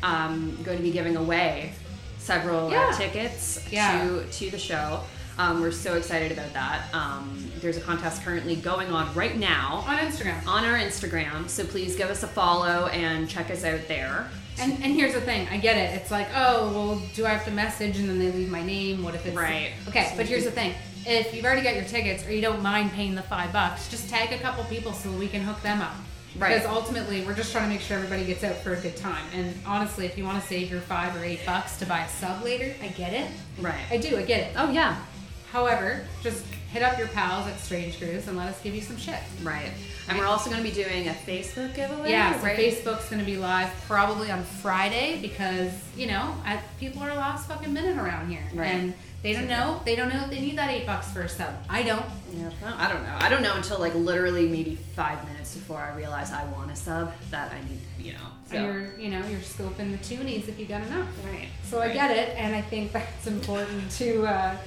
um, 0.03 0.57
going 0.63 0.77
to 0.77 0.83
be 0.83 0.91
giving 0.91 1.15
away 1.15 1.73
several 2.17 2.73
uh, 2.73 2.93
tickets 2.95 3.67
Yeah. 3.71 4.03
to 4.07 4.25
to 4.25 4.51
the 4.51 4.57
show. 4.59 5.01
Um, 5.41 5.59
we're 5.59 5.71
so 5.71 5.95
excited 5.95 6.31
about 6.31 6.53
that. 6.53 6.93
Um, 6.93 7.51
there's 7.61 7.75
a 7.75 7.81
contest 7.81 8.21
currently 8.21 8.55
going 8.55 8.89
on 8.89 9.11
right 9.15 9.35
now 9.35 9.83
On 9.87 9.97
Instagram. 9.97 10.45
on 10.45 10.63
our 10.65 10.77
Instagram, 10.77 11.49
so 11.49 11.63
please 11.63 11.95
give 11.95 12.11
us 12.11 12.21
a 12.21 12.27
follow 12.27 12.87
and 12.87 13.27
check 13.27 13.49
us 13.49 13.63
out 13.63 13.87
there. 13.87 14.29
And, 14.59 14.73
and 14.83 14.93
here's 14.93 15.15
the 15.15 15.21
thing, 15.21 15.47
I 15.49 15.57
get 15.57 15.77
it. 15.77 15.99
It's 15.99 16.11
like, 16.11 16.27
oh, 16.35 16.71
well, 16.71 17.01
do 17.15 17.25
I 17.25 17.29
have 17.29 17.43
to 17.45 17.51
message 17.51 17.97
and 17.97 18.07
then 18.07 18.19
they 18.19 18.31
leave 18.31 18.51
my 18.51 18.63
name? 18.63 19.01
What 19.01 19.15
if 19.15 19.25
it's 19.25 19.35
Right. 19.35 19.71
Okay, 19.87 20.13
but 20.15 20.27
here's 20.27 20.43
the 20.43 20.51
thing: 20.51 20.75
if 21.07 21.33
you've 21.33 21.45
already 21.45 21.63
got 21.63 21.73
your 21.73 21.85
tickets 21.85 22.23
or 22.27 22.31
you 22.31 22.41
don't 22.41 22.61
mind 22.61 22.91
paying 22.91 23.15
the 23.15 23.23
five 23.23 23.51
bucks, 23.51 23.89
just 23.89 24.09
tag 24.09 24.31
a 24.31 24.37
couple 24.37 24.63
people 24.65 24.93
so 24.93 25.09
we 25.13 25.27
can 25.27 25.41
hook 25.41 25.59
them 25.63 25.81
up. 25.81 25.95
Right. 26.37 26.53
Because 26.53 26.67
ultimately, 26.67 27.25
we're 27.25 27.33
just 27.33 27.51
trying 27.51 27.65
to 27.65 27.69
make 27.69 27.81
sure 27.81 27.97
everybody 27.97 28.25
gets 28.25 28.43
out 28.43 28.55
for 28.57 28.73
a 28.73 28.79
good 28.79 28.95
time. 28.95 29.25
And 29.33 29.53
honestly, 29.65 30.05
if 30.05 30.17
you 30.17 30.23
want 30.23 30.41
to 30.41 30.47
save 30.47 30.71
your 30.71 30.79
five 30.81 31.15
or 31.15 31.25
eight 31.25 31.45
bucks 31.45 31.77
to 31.77 31.85
buy 31.85 32.05
a 32.05 32.07
sub 32.07 32.43
later, 32.43 32.73
I 32.81 32.87
get 32.89 33.13
it. 33.13 33.29
Right. 33.59 33.81
I 33.89 33.97
do, 33.97 34.17
I 34.17 34.21
get 34.21 34.41
it. 34.41 34.53
Oh 34.55 34.69
yeah. 34.71 35.03
However, 35.51 36.01
just 36.23 36.45
hit 36.71 36.81
up 36.81 36.97
your 36.97 37.09
pals 37.09 37.47
at 37.47 37.59
Strange 37.59 37.99
Grooves 37.99 38.27
and 38.27 38.37
let 38.37 38.47
us 38.47 38.61
give 38.61 38.73
you 38.73 38.81
some 38.81 38.95
shit. 38.97 39.19
Right. 39.43 39.71
And 40.07 40.17
we're 40.17 40.25
also 40.25 40.49
going 40.49 40.63
to 40.63 40.67
be 40.69 40.73
doing 40.73 41.09
a 41.09 41.11
Facebook 41.11 41.75
giveaway. 41.75 42.09
Yeah, 42.11 42.37
so 42.39 42.45
right? 42.45 42.57
Facebook's 42.57 43.09
going 43.09 43.19
to 43.19 43.25
be 43.25 43.37
live 43.37 43.69
probably 43.87 44.31
on 44.31 44.43
Friday 44.43 45.19
because 45.21 45.71
you 45.95 46.07
know 46.07 46.33
I, 46.45 46.59
people 46.79 47.03
are 47.03 47.13
last 47.13 47.47
fucking 47.47 47.71
minute 47.73 47.97
around 47.97 48.29
here, 48.29 48.43
Right. 48.53 48.67
and 48.67 48.93
they 49.23 49.33
don't 49.33 49.47
know 49.47 49.81
they 49.85 49.95
don't 49.95 50.09
know 50.09 50.23
if 50.23 50.29
they 50.31 50.39
need 50.41 50.57
that 50.57 50.69
eight 50.71 50.85
bucks 50.85 51.11
for 51.11 51.21
a 51.21 51.29
sub. 51.29 51.53
I 51.69 51.83
don't. 51.83 52.05
Yeah, 52.33 52.49
well, 52.61 52.73
I 52.77 52.91
don't 52.91 53.03
know. 53.03 53.17
I 53.19 53.29
don't 53.29 53.43
know 53.43 53.55
until 53.55 53.79
like 53.79 53.93
literally 53.93 54.47
maybe 54.47 54.75
five 54.95 55.23
minutes 55.29 55.53
before 55.53 55.77
I 55.79 55.95
realize 55.95 56.31
I 56.31 56.45
want 56.45 56.71
a 56.71 56.75
sub 56.75 57.11
that 57.29 57.51
I 57.51 57.59
need, 57.69 57.79
you 57.99 58.13
know. 58.13 58.19
So. 58.49 58.55
So 58.55 58.63
you're 58.63 58.97
you 58.99 59.09
know 59.09 59.25
you're 59.27 59.39
scoping 59.41 59.91
the 59.91 59.97
toonies 60.15 60.47
if 60.47 60.57
you 60.59 60.65
got 60.65 60.81
enough. 60.87 61.07
right. 61.31 61.49
So 61.63 61.79
I 61.81 61.93
get 61.93 62.09
it, 62.11 62.35
and 62.37 62.55
I 62.55 62.61
think 62.61 62.91
that's 62.93 63.27
important 63.27 63.91
to. 63.91 64.25
Uh, 64.25 64.57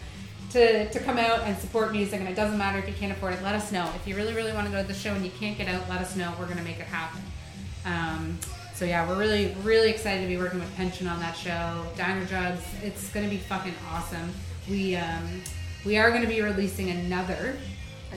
to, 0.55 0.89
to 0.91 0.99
come 1.01 1.19
out 1.19 1.41
and 1.41 1.57
support 1.59 1.93
music, 1.93 2.19
and 2.21 2.29
it 2.29 2.35
doesn't 2.35 2.57
matter 2.59 2.79
if 2.79 2.89
you 2.89 2.95
can't 2.95 3.13
afford 3.13 3.35
it. 3.35 3.43
Let 3.43 3.55
us 3.55 3.71
know 3.71 3.91
if 3.95 4.07
you 4.09 4.17
really, 4.17 4.35
really 4.35 4.53
want 4.53 4.67
to 4.67 4.73
go 4.73 4.81
to 4.81 4.89
the 4.89 4.95
show 4.95 5.13
and 5.13 5.25
you 5.25 5.31
can't 5.39 5.57
get 5.59 5.69
out. 5.69 5.89
Let 5.89 6.01
us 6.01 6.17
know. 6.17 6.33
We're 6.39 6.47
gonna 6.49 6.63
make 6.63 6.79
it 6.79 6.87
happen. 6.87 7.21
Um, 7.85 8.39
so 8.75 8.85
yeah, 8.85 9.07
we're 9.09 9.19
really, 9.19 9.55
really 9.63 9.91
excited 9.91 10.23
to 10.23 10.27
be 10.29 10.37
working 10.39 10.59
with 10.61 10.75
Pension 10.77 11.07
on 11.07 11.21
that 11.21 11.37
show. 11.37 11.85
Diner 11.97 12.25
Drugs, 12.25 12.63
it's 12.83 13.09
gonna 13.13 13.29
be 13.29 13.37
fucking 13.39 13.75
awesome. 13.93 14.33
We 14.69 14.97
um, 14.97 15.43
we 15.85 15.99
are 15.99 16.11
gonna 16.11 16.27
be 16.27 16.41
releasing 16.41 16.91
another 16.91 17.57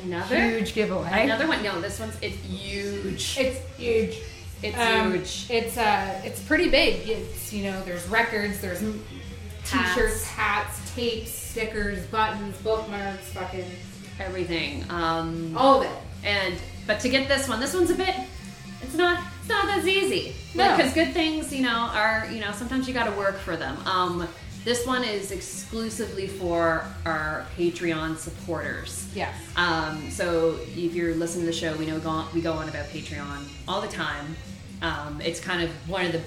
Another 0.03 0.35
huge 0.39 0.75
giveaway. 0.75 1.23
Another 1.23 1.47
one. 1.47 1.63
No, 1.63 1.81
this 1.81 1.99
one's 1.99 2.15
it's 2.21 2.37
huge. 2.45 3.35
It's 3.39 3.59
huge. 3.77 4.17
It's 4.61 4.77
Um, 4.77 5.13
huge. 5.13 5.47
It's 5.49 5.75
uh, 5.77 6.21
it's 6.23 6.39
pretty 6.41 6.69
big. 6.69 7.07
It's 7.09 7.51
you 7.51 7.63
know, 7.63 7.83
there's 7.83 8.07
records, 8.07 8.61
there's 8.61 8.79
Hats. 8.79 9.95
t-shirts, 9.95 10.23
hats, 10.27 10.86
tapes, 10.97 11.31
stickers, 11.31 12.03
buttons, 12.07 12.57
bookmarks, 12.57 13.31
fucking 13.31 13.69
Everything. 14.19 14.83
Um, 14.89 15.55
all 15.55 15.81
of 15.81 15.85
it. 15.85 15.91
and 16.23 16.55
but 16.87 16.99
to 17.01 17.09
get 17.09 17.27
this 17.27 17.47
one, 17.47 17.59
this 17.59 17.75
one's 17.75 17.91
a 17.91 17.95
bit. 17.95 18.15
It's 18.81 18.95
not. 18.95 19.23
It's 19.39 19.49
not 19.49 19.77
as 19.77 19.87
easy. 19.87 20.33
No. 20.55 20.75
Because 20.75 20.93
good 20.93 21.13
things, 21.13 21.53
you 21.53 21.61
know, 21.61 21.89
are 21.93 22.27
you 22.31 22.39
know 22.39 22.51
sometimes 22.51 22.87
you 22.87 22.95
got 22.95 23.05
to 23.05 23.15
work 23.15 23.37
for 23.37 23.55
them. 23.55 23.77
Um, 23.85 24.27
this 24.63 24.87
one 24.87 25.03
is 25.03 25.31
exclusively 25.31 26.25
for 26.27 26.83
our 27.05 27.45
Patreon 27.55 28.17
supporters. 28.17 29.07
Yes. 29.15 29.35
Um, 29.55 30.09
so 30.09 30.57
if 30.75 30.95
you're 30.95 31.13
listening 31.13 31.45
to 31.45 31.51
the 31.51 31.57
show, 31.57 31.75
we 31.77 31.85
know 31.85 31.99
go 31.99 32.09
on, 32.09 32.33
we 32.33 32.41
go 32.41 32.53
on 32.53 32.67
about 32.67 32.87
Patreon 32.87 33.47
all 33.67 33.81
the 33.81 33.87
time. 33.87 34.35
Um, 34.81 35.21
it's 35.21 35.39
kind 35.39 35.61
of 35.61 35.69
one 35.87 36.07
of 36.07 36.11
the 36.11 36.21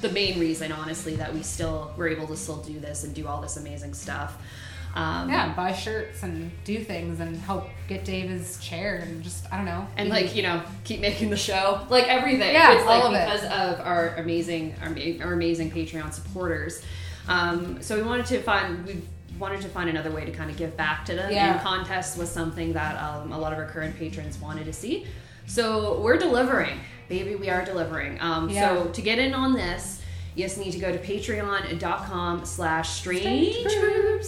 the 0.00 0.10
main 0.10 0.38
reason, 0.40 0.72
honestly, 0.72 1.16
that 1.16 1.32
we 1.34 1.42
still 1.42 1.92
we're 1.96 2.08
able 2.08 2.26
to 2.28 2.36
still 2.36 2.58
do 2.58 2.78
this 2.80 3.04
and 3.04 3.14
do 3.14 3.26
all 3.26 3.40
this 3.40 3.56
amazing 3.56 3.94
stuff. 3.94 4.36
Um, 4.94 5.28
Yeah, 5.28 5.52
buy 5.54 5.72
shirts 5.74 6.22
and 6.22 6.50
do 6.64 6.78
things 6.82 7.20
and 7.20 7.36
help 7.36 7.68
get 7.86 8.04
Dave 8.06 8.30
his 8.30 8.58
chair 8.60 8.96
and 8.96 9.22
just 9.22 9.44
I 9.52 9.56
don't 9.58 9.66
know. 9.66 9.86
and 9.98 10.08
like 10.08 10.34
you 10.34 10.42
know 10.42 10.62
keep 10.84 11.00
making 11.00 11.28
the 11.28 11.36
show 11.36 11.82
like 11.90 12.08
everything 12.08 12.52
Yeah, 12.54 12.72
it's 12.76 12.86
like 12.86 13.02
all 13.04 13.08
of 13.08 13.12
it. 13.14 13.26
because 13.26 13.44
of 13.44 13.80
our 13.86 14.14
amazing 14.16 14.74
our, 14.80 14.88
our 15.26 15.34
amazing 15.34 15.70
patreon 15.70 16.14
supporters 16.14 16.80
um, 17.28 17.82
so 17.82 17.94
we 17.96 18.02
wanted 18.04 18.24
to 18.26 18.40
find 18.42 18.86
we 18.86 19.02
wanted 19.38 19.60
to 19.60 19.68
find 19.68 19.90
another 19.90 20.10
way 20.10 20.24
to 20.24 20.32
kind 20.32 20.50
of 20.50 20.56
give 20.56 20.74
back 20.78 21.04
to 21.04 21.14
them 21.14 21.30
Yeah. 21.30 21.52
and 21.52 21.60
contest 21.60 22.16
was 22.16 22.30
something 22.30 22.72
that 22.72 22.96
um, 22.96 23.32
a 23.32 23.38
lot 23.38 23.52
of 23.52 23.58
our 23.58 23.66
current 23.66 23.96
patrons 23.98 24.38
wanted 24.40 24.64
to 24.64 24.72
see 24.72 25.06
so 25.46 26.00
we're 26.00 26.16
delivering 26.16 26.78
baby 27.08 27.34
we 27.34 27.48
are 27.48 27.64
delivering 27.64 28.20
um, 28.20 28.48
Yeah. 28.48 28.76
so 28.76 28.90
to 28.90 29.02
get 29.02 29.18
in 29.18 29.34
on 29.34 29.52
this 29.54 30.00
you 30.34 30.44
just 30.44 30.58
need 30.58 30.72
to 30.72 30.78
go 30.78 30.92
to 30.92 30.98
patreon.com 30.98 32.44
slash 32.44 32.90
strange 32.90 33.56
Strange 33.66 34.26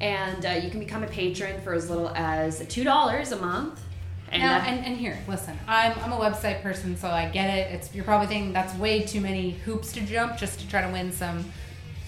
and 0.00 0.44
uh, 0.44 0.50
you 0.50 0.70
can 0.70 0.80
become 0.80 1.04
a 1.04 1.06
patron 1.08 1.60
for 1.62 1.74
as 1.74 1.88
little 1.88 2.10
as 2.10 2.60
$2 2.60 3.32
a 3.32 3.36
month 3.36 3.80
and 4.32 4.42
now, 4.42 4.60
and, 4.60 4.86
and 4.86 4.96
here, 4.96 5.18
listen, 5.28 5.58
I'm, 5.68 5.92
I'm 5.98 6.10
a 6.10 6.16
website 6.16 6.62
person, 6.62 6.96
so 6.96 7.08
I 7.08 7.28
get 7.28 7.50
it. 7.50 7.70
It's 7.74 7.94
you're 7.94 8.02
probably 8.04 8.28
thinking 8.28 8.54
that's 8.54 8.74
way 8.76 9.02
too 9.02 9.20
many 9.20 9.50
hoops 9.50 9.92
to 9.92 10.00
jump 10.00 10.38
just 10.38 10.58
to 10.60 10.68
try 10.68 10.80
to 10.80 10.90
win 10.90 11.12
some 11.12 11.44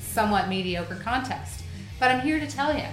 somewhat 0.01 0.49
mediocre 0.49 0.95
contest. 0.97 1.65
But 2.01 2.11
I'm 2.11 2.21
here 2.23 2.41
to 2.41 2.47
tell 2.47 2.75
you, 2.75 2.87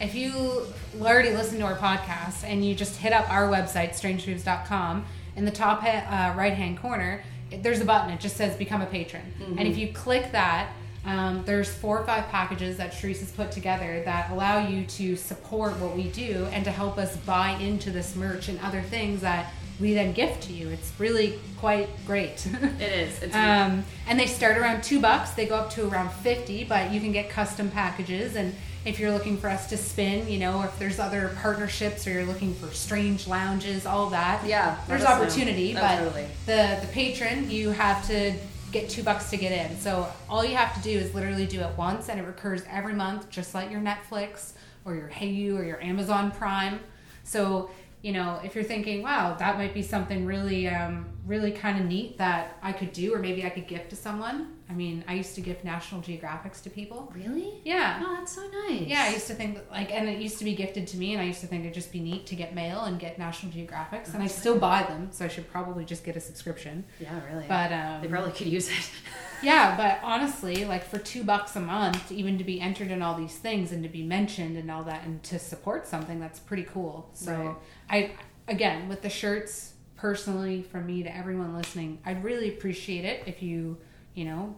if 0.00 0.14
you 0.14 0.66
already 0.98 1.30
listen 1.34 1.58
to 1.58 1.66
our 1.66 1.76
podcast 1.76 2.44
and 2.44 2.64
you 2.64 2.74
just 2.74 2.96
hit 2.96 3.12
up 3.12 3.28
our 3.30 3.46
website, 3.46 3.90
strangegrooves.com, 3.90 5.04
in 5.36 5.44
the 5.44 5.50
top 5.50 5.82
uh, 5.82 6.34
right 6.36 6.54
hand 6.54 6.78
corner, 6.78 7.22
there's 7.60 7.80
a 7.80 7.84
button. 7.84 8.10
It 8.10 8.20
just 8.20 8.36
says 8.36 8.56
become 8.56 8.82
a 8.82 8.86
patron. 8.86 9.22
And 9.58 9.68
if 9.68 9.76
you 9.76 9.92
click 9.92 10.32
that, 10.32 10.72
um, 11.04 11.42
there's 11.44 11.68
four 11.72 11.98
or 11.98 12.06
five 12.06 12.28
packages 12.28 12.76
that 12.76 12.92
Sharice 12.92 13.20
has 13.20 13.32
put 13.32 13.50
together 13.50 14.02
that 14.04 14.30
allow 14.30 14.66
you 14.66 14.84
to 14.86 15.16
support 15.16 15.76
what 15.78 15.96
we 15.96 16.04
do 16.10 16.46
and 16.52 16.64
to 16.64 16.70
help 16.70 16.96
us 16.96 17.16
buy 17.18 17.50
into 17.60 17.90
this 17.90 18.14
merch 18.14 18.48
and 18.48 18.58
other 18.60 18.82
things 18.82 19.20
that 19.22 19.52
we 19.80 19.94
then 19.94 20.12
gift 20.12 20.44
to 20.44 20.52
you. 20.52 20.68
It's 20.68 20.92
really 20.98 21.40
quite 21.58 21.88
great. 22.06 22.46
It 22.80 22.92
is. 22.92 23.22
It's 23.22 23.34
Um, 23.34 23.84
and 24.06 24.18
they 24.18 24.26
start 24.26 24.56
around 24.56 24.84
two 24.84 25.00
bucks. 25.00 25.30
They 25.30 25.46
go 25.46 25.56
up 25.56 25.70
to 25.70 25.88
around 25.88 26.12
fifty, 26.12 26.62
but 26.62 26.92
you 26.92 27.00
can 27.00 27.10
get 27.10 27.28
custom 27.30 27.68
packages. 27.70 28.36
And 28.36 28.54
if 28.84 28.98
you're 28.98 29.12
looking 29.12 29.36
for 29.36 29.48
us 29.48 29.68
to 29.68 29.76
spin, 29.76 30.28
you 30.28 30.38
know, 30.38 30.62
if 30.62 30.78
there's 30.78 30.98
other 30.98 31.36
partnerships 31.40 32.06
or 32.06 32.10
you're 32.12 32.24
looking 32.24 32.52
for 32.54 32.72
strange 32.74 33.26
lounges, 33.26 33.86
all 33.86 34.10
that, 34.10 34.44
Yeah, 34.46 34.76
there's 34.88 35.04
opportunity. 35.04 35.74
But 35.74 35.98
totally. 35.98 36.26
the 36.46 36.78
the 36.80 36.88
patron, 36.92 37.50
you 37.50 37.70
have 37.70 38.06
to 38.08 38.34
get 38.72 38.88
two 38.88 39.02
bucks 39.02 39.30
to 39.30 39.36
get 39.36 39.52
in. 39.52 39.78
So 39.78 40.10
all 40.28 40.44
you 40.44 40.56
have 40.56 40.74
to 40.74 40.80
do 40.80 40.90
is 40.90 41.14
literally 41.14 41.46
do 41.46 41.60
it 41.60 41.76
once, 41.76 42.08
and 42.08 42.18
it 42.18 42.24
recurs 42.24 42.62
every 42.70 42.94
month, 42.94 43.28
just 43.30 43.54
like 43.54 43.70
your 43.70 43.80
Netflix 43.80 44.52
or 44.84 44.94
your 44.94 45.08
Hayu 45.08 45.56
or 45.58 45.64
your 45.64 45.80
Amazon 45.80 46.30
Prime. 46.32 46.80
So 47.24 47.70
you 48.02 48.12
know, 48.12 48.40
if 48.42 48.56
you're 48.56 48.64
thinking, 48.64 49.00
wow, 49.02 49.34
that 49.38 49.56
might 49.58 49.72
be 49.72 49.82
something 49.82 50.26
really, 50.26 50.66
um, 50.66 51.06
really 51.26 51.52
kind 51.52 51.78
of 51.78 51.86
neat 51.86 52.18
that 52.18 52.58
I 52.62 52.72
could 52.72 52.92
do, 52.92 53.14
or 53.14 53.18
maybe 53.18 53.44
I 53.44 53.50
could 53.50 53.68
gift 53.68 53.90
to 53.90 53.96
someone. 53.96 54.56
I 54.68 54.74
mean, 54.74 55.04
I 55.06 55.14
used 55.14 55.34
to 55.36 55.40
gift 55.40 55.64
National 55.64 56.00
Geographics 56.00 56.62
to 56.62 56.70
people. 56.70 57.12
really? 57.14 57.60
Yeah. 57.64 58.02
Oh, 58.04 58.16
that's 58.16 58.34
so 58.34 58.42
nice. 58.68 58.88
Yeah, 58.88 59.04
I 59.04 59.10
used 59.10 59.26
to 59.28 59.34
think 59.34 59.54
that, 59.54 59.70
like, 59.70 59.92
and 59.92 60.08
it 60.08 60.18
used 60.18 60.38
to 60.38 60.44
be 60.44 60.54
gifted 60.54 60.86
to 60.88 60.96
me, 60.96 61.12
and 61.12 61.20
I 61.20 61.24
used 61.24 61.40
to 61.42 61.46
think 61.46 61.62
it'd 61.62 61.74
just 61.74 61.92
be 61.92 62.00
neat 62.00 62.26
to 62.26 62.34
get 62.34 62.54
mail 62.54 62.80
and 62.80 62.98
get 62.98 63.18
National 63.18 63.52
Geographics, 63.52 64.14
and 64.14 64.22
I 64.22 64.26
still 64.26 64.58
buy 64.58 64.82
them, 64.82 65.08
so 65.12 65.24
I 65.24 65.28
should 65.28 65.48
probably 65.50 65.84
just 65.84 66.04
get 66.04 66.16
a 66.16 66.20
subscription. 66.20 66.84
Yeah, 66.98 67.20
really. 67.30 67.44
But 67.46 67.70
um, 67.72 68.02
they 68.02 68.08
probably 68.08 68.32
could 68.32 68.48
use 68.48 68.68
it. 68.68 68.90
yeah, 69.42 69.76
but 69.76 70.00
honestly, 70.02 70.64
like 70.64 70.84
for 70.84 70.98
two 70.98 71.22
bucks 71.22 71.54
a 71.54 71.60
month, 71.60 72.10
even 72.10 72.38
to 72.38 72.44
be 72.44 72.60
entered 72.60 72.90
in 72.90 73.02
all 73.02 73.14
these 73.14 73.36
things 73.36 73.70
and 73.70 73.82
to 73.84 73.88
be 73.88 74.02
mentioned 74.02 74.56
and 74.56 74.70
all 74.70 74.82
that, 74.84 75.04
and 75.04 75.22
to 75.24 75.38
support 75.38 75.86
something, 75.86 76.18
that's 76.18 76.40
pretty 76.40 76.64
cool. 76.64 77.10
So 77.12 77.58
I, 77.88 78.12
again, 78.48 78.88
with 78.88 79.02
the 79.02 79.10
shirts, 79.10 79.71
personally, 80.02 80.62
from 80.62 80.84
me 80.84 81.04
to 81.04 81.16
everyone 81.16 81.54
listening, 81.56 81.96
I'd 82.04 82.24
really 82.24 82.48
appreciate 82.48 83.04
it 83.04 83.22
if 83.26 83.40
you, 83.40 83.78
you 84.14 84.24
know, 84.24 84.56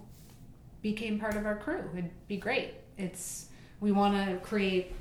became 0.80 1.20
part 1.20 1.36
of 1.36 1.44
our 1.44 1.54
crew. 1.54 1.84
It'd 1.92 2.10
be 2.26 2.38
great. 2.38 2.72
It's 2.96 3.48
we 3.78 3.92
want 3.92 4.14
to 4.14 4.38
create 4.38 4.94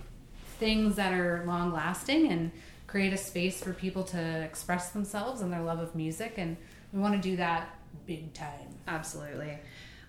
things 0.60 0.98
that 0.98 1.14
are 1.14 1.46
long 1.48 1.72
lasting 1.72 2.30
and 2.30 2.52
create 2.88 3.14
a 3.14 3.18
space 3.18 3.64
for 3.64 3.72
people 3.72 4.04
to 4.04 4.20
express 4.44 4.90
themselves 4.90 5.40
and 5.40 5.52
their 5.52 5.62
love 5.62 5.80
of 5.80 5.96
music, 5.96 6.34
and 6.36 6.58
we 6.92 7.00
want 7.00 7.16
to 7.16 7.22
do 7.22 7.38
that 7.38 7.80
big 8.06 8.34
time. 8.34 8.68
Absolutely. 8.86 9.58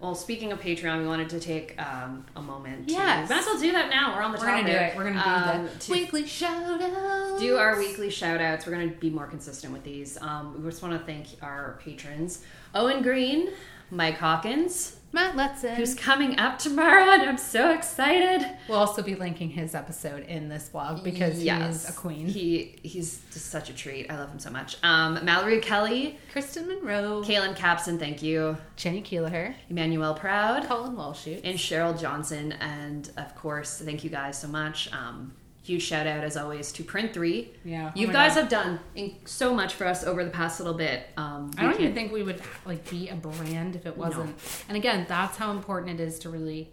Well, 0.04 0.14
speaking 0.14 0.52
of 0.52 0.60
Patreon, 0.60 1.00
we 1.00 1.06
wanted 1.06 1.30
to 1.30 1.40
take 1.40 1.80
um, 1.80 2.26
a 2.36 2.42
moment. 2.42 2.90
Yes. 2.90 3.26
to, 3.26 3.34
might 3.34 3.40
as 3.40 3.46
well 3.46 3.58
do 3.58 3.72
that 3.72 3.88
now. 3.88 4.14
We're 4.14 4.20
on 4.22 4.32
the 4.32 4.38
We're 4.38 4.44
topic. 4.44 4.66
gonna 4.66 4.78
do 4.78 4.84
it. 4.84 4.96
We're 4.98 5.04
gonna 5.04 5.24
do 5.24 5.58
Um, 5.60 5.64
the 5.64 5.78
to 5.78 5.92
weekly 5.92 6.26
shout 6.26 6.82
outs. 6.82 7.40
do 7.40 7.56
our 7.56 7.78
weekly 7.78 8.10
shout 8.10 8.38
outs. 8.42 8.66
We're 8.66 8.72
going 8.74 8.90
to 8.90 8.96
be 8.96 9.08
more 9.08 9.26
consistent 9.26 9.72
with 9.72 9.82
these. 9.82 10.20
Um, 10.20 10.62
we 10.62 10.68
just 10.68 10.82
want 10.82 10.92
to 11.00 11.06
thank 11.06 11.28
our 11.40 11.78
patrons 11.82 12.42
Owen 12.74 13.00
Green, 13.00 13.48
Mike 13.90 14.18
Hawkins, 14.18 14.96
Matt 15.12 15.36
Letson. 15.36 15.74
who's 15.74 15.94
coming 15.94 16.38
up 16.40 16.58
tomorrow, 16.58 17.10
and 17.12 17.22
I'm 17.22 17.38
so 17.38 17.70
excited. 17.70 18.44
We'll 18.68 18.78
also 18.78 19.02
be 19.02 19.14
linking 19.14 19.50
his 19.50 19.74
episode 19.74 20.24
in 20.26 20.48
this 20.48 20.68
blog 20.70 21.04
because 21.04 21.38
he 21.38 21.44
Yes. 21.44 21.84
is 21.84 21.90
a 21.90 21.92
queen. 21.92 22.26
He 22.26 22.76
he's 22.82 23.20
just 23.32 23.46
such 23.50 23.70
a 23.70 23.72
treat. 23.74 24.10
I 24.10 24.18
love 24.18 24.30
him 24.30 24.40
so 24.40 24.50
much. 24.50 24.76
Um, 24.82 25.24
Mallory 25.24 25.60
Kelly, 25.60 26.18
Kristen 26.32 26.66
Monroe, 26.66 27.22
Kaylin 27.24 27.56
Capson, 27.56 27.98
thank 27.98 28.22
you. 28.22 28.56
Jenny 28.76 29.00
Keeler, 29.02 29.54
Emmanuel 29.70 30.14
Proud, 30.14 30.64
Colin 30.64 30.96
Walshoot. 30.96 31.42
and 31.44 31.56
Cheryl 31.58 31.98
Johnson. 32.00 32.52
And 32.52 33.08
of 33.16 33.36
course, 33.36 33.78
thank 33.84 34.02
you 34.02 34.10
guys 34.10 34.36
so 34.36 34.48
much. 34.48 34.92
Um, 34.92 35.32
huge 35.64 35.82
shout 35.82 36.06
out 36.06 36.22
as 36.22 36.36
always 36.36 36.70
to 36.72 36.84
Print 36.84 37.12
Three. 37.14 37.50
Yeah. 37.64 37.90
Oh 37.94 37.98
you 37.98 38.06
guys 38.12 38.34
God. 38.34 38.40
have 38.42 38.48
done 38.50 38.80
in- 38.94 39.16
so 39.24 39.54
much 39.54 39.74
for 39.74 39.86
us 39.86 40.04
over 40.04 40.22
the 40.24 40.30
past 40.30 40.60
little 40.60 40.74
bit. 40.74 41.06
Um, 41.16 41.50
I 41.58 41.62
don't 41.62 41.72
even 41.72 41.84
can't- 41.86 41.94
think 41.94 42.12
we 42.12 42.22
would 42.22 42.40
like 42.66 42.88
be 42.90 43.08
a 43.08 43.14
brand 43.16 43.74
if 43.74 43.86
it 43.86 43.96
wasn't. 43.96 44.36
And 44.68 44.76
again, 44.76 45.06
that's 45.08 45.36
how 45.38 45.50
important 45.50 45.98
it 45.98 46.02
is 46.04 46.18
to 46.20 46.28
really 46.30 46.70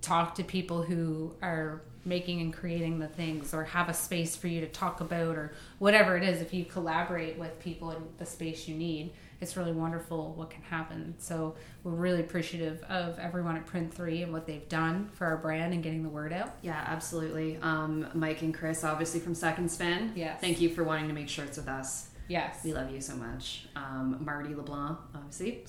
talk 0.00 0.34
to 0.36 0.44
people 0.44 0.82
who 0.82 1.34
are 1.42 1.82
making 2.04 2.40
and 2.40 2.52
creating 2.54 2.98
the 2.98 3.08
things 3.08 3.52
or 3.52 3.64
have 3.64 3.88
a 3.90 3.94
space 3.94 4.34
for 4.34 4.48
you 4.48 4.60
to 4.60 4.66
talk 4.66 5.00
about 5.02 5.36
or 5.36 5.52
whatever 5.78 6.16
it 6.16 6.22
is 6.22 6.40
if 6.40 6.54
you 6.54 6.64
collaborate 6.64 7.38
with 7.38 7.58
people 7.60 7.90
in 7.90 8.02
the 8.18 8.24
space 8.24 8.66
you 8.66 8.74
need 8.74 9.12
it's 9.40 9.56
really 9.56 9.72
wonderful 9.72 10.34
what 10.34 10.50
can 10.50 10.62
happen 10.62 11.14
so 11.18 11.54
we're 11.82 11.92
really 11.92 12.20
appreciative 12.20 12.82
of 12.84 13.18
everyone 13.18 13.56
at 13.56 13.64
print 13.66 13.92
3 13.92 14.22
and 14.22 14.32
what 14.32 14.46
they've 14.46 14.68
done 14.68 15.08
for 15.14 15.26
our 15.26 15.36
brand 15.38 15.72
and 15.72 15.82
getting 15.82 16.02
the 16.02 16.08
word 16.08 16.32
out 16.32 16.56
Yeah, 16.62 16.82
absolutely. 16.86 17.56
Um, 17.62 18.06
Mike 18.14 18.42
and 18.42 18.54
Chris, 18.54 18.84
obviously 18.84 19.20
from 19.20 19.34
Second 19.34 19.70
Spin. 19.70 20.12
Yes. 20.14 20.40
Thank 20.40 20.60
you 20.60 20.68
for 20.68 20.84
wanting 20.84 21.08
to 21.08 21.14
make 21.14 21.28
shirts 21.28 21.56
with 21.56 21.68
us. 21.68 22.10
yes 22.28 22.62
We 22.64 22.72
love 22.74 22.90
you 22.90 23.00
so 23.00 23.16
much. 23.16 23.66
Um, 23.76 24.18
Marty 24.24 24.54
LeBlanc, 24.54 24.98
obviously. 25.14 25.64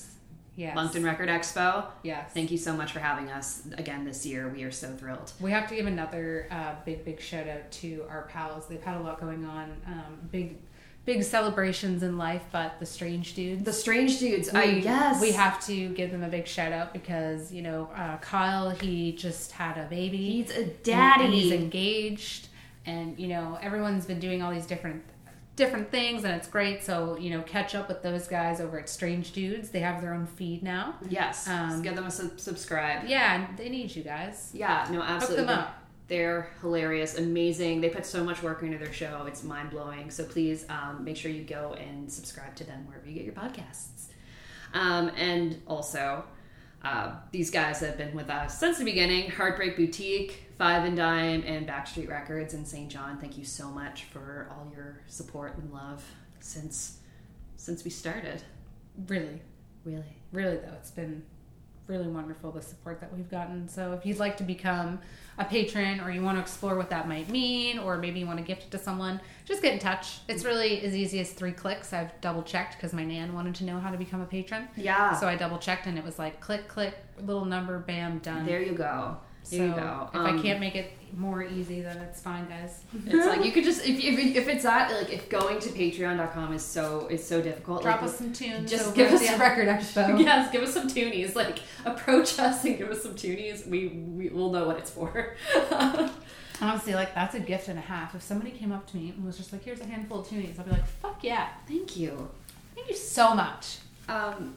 yes 0.57 0.75
Moncton 0.75 1.03
Record 1.03 1.29
Expo. 1.29 1.85
yes 2.03 2.29
Thank 2.33 2.51
you 2.51 2.57
so 2.57 2.73
much 2.73 2.91
for 2.91 2.99
having 2.99 3.29
us 3.31 3.63
again 3.77 4.03
this 4.03 4.25
year. 4.25 4.49
We 4.49 4.63
are 4.63 4.71
so 4.71 4.89
thrilled. 4.95 5.31
We 5.39 5.51
have 5.51 5.69
to 5.69 5.75
give 5.75 5.85
another 5.87 6.47
uh, 6.51 6.73
big, 6.85 7.05
big 7.05 7.21
shout 7.21 7.47
out 7.47 7.71
to 7.81 8.03
our 8.09 8.23
pals. 8.23 8.67
They've 8.67 8.83
had 8.83 8.97
a 8.97 9.01
lot 9.01 9.19
going 9.21 9.45
on, 9.45 9.71
um, 9.87 10.17
big, 10.29 10.57
big 11.05 11.23
celebrations 11.23 12.03
in 12.03 12.17
life. 12.17 12.43
But 12.51 12.79
the 12.79 12.85
Strange 12.85 13.33
Dudes, 13.33 13.63
The 13.63 13.73
Strange 13.73 14.19
Dudes. 14.19 14.51
we, 14.51 14.59
I 14.59 14.63
yes. 14.63 15.21
we 15.21 15.31
have 15.31 15.63
to 15.67 15.89
give 15.89 16.11
them 16.11 16.23
a 16.23 16.29
big 16.29 16.47
shout 16.47 16.71
out 16.71 16.93
because 16.93 17.51
you 17.51 17.61
know 17.61 17.89
uh, 17.95 18.17
Kyle, 18.17 18.69
he 18.69 19.11
just 19.13 19.51
had 19.51 19.77
a 19.77 19.87
baby. 19.89 20.17
He's 20.17 20.51
a 20.51 20.65
daddy. 20.65 21.25
and 21.25 21.33
he's 21.33 21.51
engaged, 21.51 22.47
and 22.85 23.17
you 23.19 23.27
know 23.27 23.57
everyone's 23.61 24.05
been 24.05 24.19
doing 24.19 24.41
all 24.41 24.51
these 24.51 24.65
different 24.67 25.03
different 25.57 25.91
things 25.91 26.23
and 26.23 26.33
it's 26.33 26.47
great 26.47 26.81
so 26.81 27.17
you 27.17 27.29
know 27.29 27.41
catch 27.41 27.75
up 27.75 27.89
with 27.89 28.01
those 28.01 28.25
guys 28.25 28.61
over 28.61 28.79
at 28.79 28.87
strange 28.89 29.33
dudes 29.33 29.69
they 29.69 29.81
have 29.81 30.01
their 30.01 30.13
own 30.13 30.25
feed 30.25 30.63
now 30.63 30.95
yes. 31.09 31.45
Um, 31.47 31.81
Give 31.81 31.93
them 31.93 32.05
a 32.05 32.09
sub- 32.11 32.39
subscribe. 32.39 33.05
yeah 33.07 33.45
they 33.57 33.67
need 33.69 33.93
you 33.93 34.01
guys 34.01 34.49
Yeah. 34.53 34.87
No, 34.89 35.01
absolutely. 35.03 35.45
them 35.45 35.59
up. 35.59 35.80
They're 36.07 36.49
hilarious, 36.61 37.17
amazing. 37.17 37.81
They 37.81 37.89
put 37.89 38.05
so 38.05 38.23
much 38.23 38.43
work 38.43 38.63
into 38.63 38.77
their 38.77 38.91
show. 38.91 39.25
It's 39.27 39.43
mind 39.43 39.69
blowing. 39.69 40.11
So 40.11 40.25
please 40.25 40.65
um, 40.69 41.03
make 41.03 41.15
sure 41.15 41.31
you 41.31 41.43
go 41.43 41.73
and 41.73 42.11
subscribe 42.11 42.55
to 42.55 42.63
them 42.65 42.85
wherever 42.87 43.07
you 43.07 43.13
get 43.13 43.23
your 43.23 43.33
podcasts. 43.33 44.07
Um, 44.73 45.09
and 45.17 45.61
also, 45.67 46.25
uh, 46.83 47.13
these 47.31 47.49
guys 47.51 47.79
have 47.79 47.97
been 47.97 48.13
with 48.15 48.29
us 48.29 48.59
since 48.59 48.77
the 48.77 48.83
beginning 48.85 49.29
Heartbreak 49.29 49.77
Boutique, 49.77 50.45
Five 50.57 50.83
and 50.85 50.97
Dime, 50.97 51.43
and 51.45 51.67
Backstreet 51.67 52.09
Records 52.09 52.53
in 52.53 52.65
St. 52.65 52.89
John. 52.89 53.17
Thank 53.19 53.37
you 53.37 53.45
so 53.45 53.69
much 53.69 54.05
for 54.05 54.49
all 54.51 54.69
your 54.73 55.01
support 55.07 55.57
and 55.57 55.71
love 55.71 56.03
since 56.39 56.97
since 57.55 57.83
we 57.83 57.91
started. 57.91 58.41
really 59.07 59.41
Really. 59.85 60.15
really 60.31 60.57
though 60.57 60.73
it's 60.73 60.91
been 60.91 61.23
really 61.87 62.07
wonderful 62.07 62.51
the 62.51 62.61
support 62.61 62.99
that 62.99 63.13
we've 63.13 63.29
gotten. 63.29 63.67
So 63.67 63.93
if 63.93 64.05
you'd 64.05 64.19
like 64.19 64.37
to 64.37 64.43
become 64.43 64.99
a 65.37 65.45
patron 65.45 65.99
or 65.99 66.11
you 66.11 66.21
want 66.21 66.37
to 66.37 66.41
explore 66.41 66.75
what 66.75 66.89
that 66.89 67.07
might 67.07 67.29
mean 67.29 67.79
or 67.79 67.97
maybe 67.97 68.19
you 68.19 68.27
want 68.27 68.39
to 68.39 68.45
gift 68.45 68.63
it 68.63 68.71
to 68.71 68.77
someone 68.77 69.19
just 69.45 69.61
get 69.61 69.73
in 69.73 69.79
touch. 69.79 70.19
It's 70.27 70.43
mm-hmm. 70.43 70.51
really 70.51 70.81
as 70.83 70.95
easy 70.95 71.19
as 71.19 71.31
three 71.31 71.51
clicks. 71.51 71.93
I've 71.93 72.19
double 72.21 72.43
checked 72.43 72.77
because 72.77 72.93
my 72.93 73.03
nan 73.03 73.33
wanted 73.33 73.55
to 73.55 73.65
know 73.65 73.79
how 73.79 73.91
to 73.91 73.97
become 73.97 74.21
a 74.21 74.25
patron. 74.25 74.67
Yeah. 74.75 75.15
so 75.15 75.27
i 75.27 75.35
double 75.35 75.57
checked 75.57 75.87
and 75.87 75.97
it 75.97 76.03
was 76.03 76.17
like 76.17 76.39
click 76.39 76.67
click 76.67 76.95
little 77.19 77.45
number 77.45 77.77
bam 77.79 78.19
done. 78.19 78.45
There 78.45 78.61
you 78.61 78.73
go. 78.73 79.17
There 79.49 79.59
so 79.59 79.65
you 79.65 79.71
go. 79.73 80.09
if 80.13 80.15
Um, 80.19 80.25
i 80.39 80.41
can't 80.41 80.59
make 80.59 80.75
it 80.75 80.91
more 81.17 81.43
easy 81.43 81.81
then 81.81 81.97
it's 81.97 82.21
fine 82.21 82.45
guys. 82.47 82.83
It's 83.05 83.25
like 83.27 83.43
you 83.43 83.51
could 83.51 83.65
just 83.65 83.81
if, 83.85 83.99
if, 84.01 84.35
if 84.37 84.47
it's 84.47 84.63
that 84.63 84.91
like 84.93 85.11
if 85.11 85.27
going 85.29 85.59
to 85.59 85.69
patreon.com 85.69 86.53
is 86.53 86.63
so 86.63 87.07
is 87.07 87.25
so 87.27 87.41
difficult 87.41 87.81
drop 87.81 88.01
like, 88.01 88.09
us 88.09 88.17
some 88.17 88.31
tunes 88.31 88.69
just 88.71 88.87
over 88.87 88.95
give 88.95 89.11
us 89.11 89.19
the 89.19 89.27
some- 89.27 89.39
record 89.41 89.67
expo. 89.67 90.19
Yes 90.23 90.51
give 90.51 90.63
us 90.63 90.73
some 90.73 90.87
toonies 90.87 91.35
like 91.35 91.59
approach 91.85 92.39
us 92.39 92.63
and 92.63 92.77
give 92.77 92.89
us 92.89 93.01
some 93.03 93.15
toonies. 93.15 93.67
We, 93.67 93.87
we 93.89 94.29
will 94.29 94.51
know 94.51 94.67
what 94.67 94.77
it's 94.77 94.91
for. 94.91 95.35
Honestly 96.61 96.93
like 96.93 97.13
that's 97.15 97.35
a 97.35 97.39
gift 97.39 97.67
and 97.67 97.77
a 97.79 97.81
half. 97.81 98.13
If 98.15 98.21
somebody 98.21 98.51
came 98.51 98.71
up 98.71 98.89
to 98.91 98.97
me 98.97 99.09
and 99.09 99.25
was 99.25 99.35
just 99.37 99.51
like 99.51 99.63
here's 99.63 99.81
a 99.81 99.85
handful 99.85 100.19
of 100.21 100.29
tunes 100.29 100.57
i'll 100.59 100.65
be 100.65 100.71
like 100.71 100.85
fuck 100.85 101.23
yeah. 101.23 101.49
Thank 101.67 101.97
you. 101.97 102.29
Thank 102.75 102.89
you 102.89 102.95
so 102.95 103.33
much. 103.35 103.79
um 104.07 104.55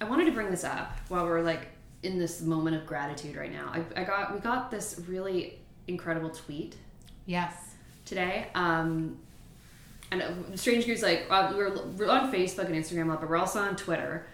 i 0.00 0.04
wanted 0.04 0.26
to 0.26 0.32
bring 0.32 0.48
this 0.50 0.62
up 0.62 0.96
while 1.08 1.24
we're 1.24 1.40
like 1.42 1.68
in 2.02 2.18
this 2.18 2.40
moment 2.40 2.76
of 2.76 2.86
gratitude 2.86 3.34
right 3.36 3.52
now 3.52 3.70
i, 3.72 4.00
I 4.00 4.04
got 4.04 4.32
we 4.32 4.40
got 4.40 4.70
this 4.70 5.00
really 5.08 5.58
incredible 5.86 6.30
tweet 6.30 6.76
Yes. 7.26 7.54
today. 8.06 8.46
Um, 8.54 9.18
and 10.10 10.22
Strange 10.58 10.86
Grooves, 10.86 11.02
like, 11.02 11.26
uh, 11.28 11.52
we're, 11.54 11.76
we're 11.98 12.08
on 12.08 12.32
Facebook 12.32 12.64
and 12.64 12.74
Instagram 12.74 13.04
a 13.04 13.08
lot, 13.10 13.20
but 13.20 13.28
we're 13.28 13.36
also 13.36 13.60
on 13.60 13.76
Twitter. 13.76 14.26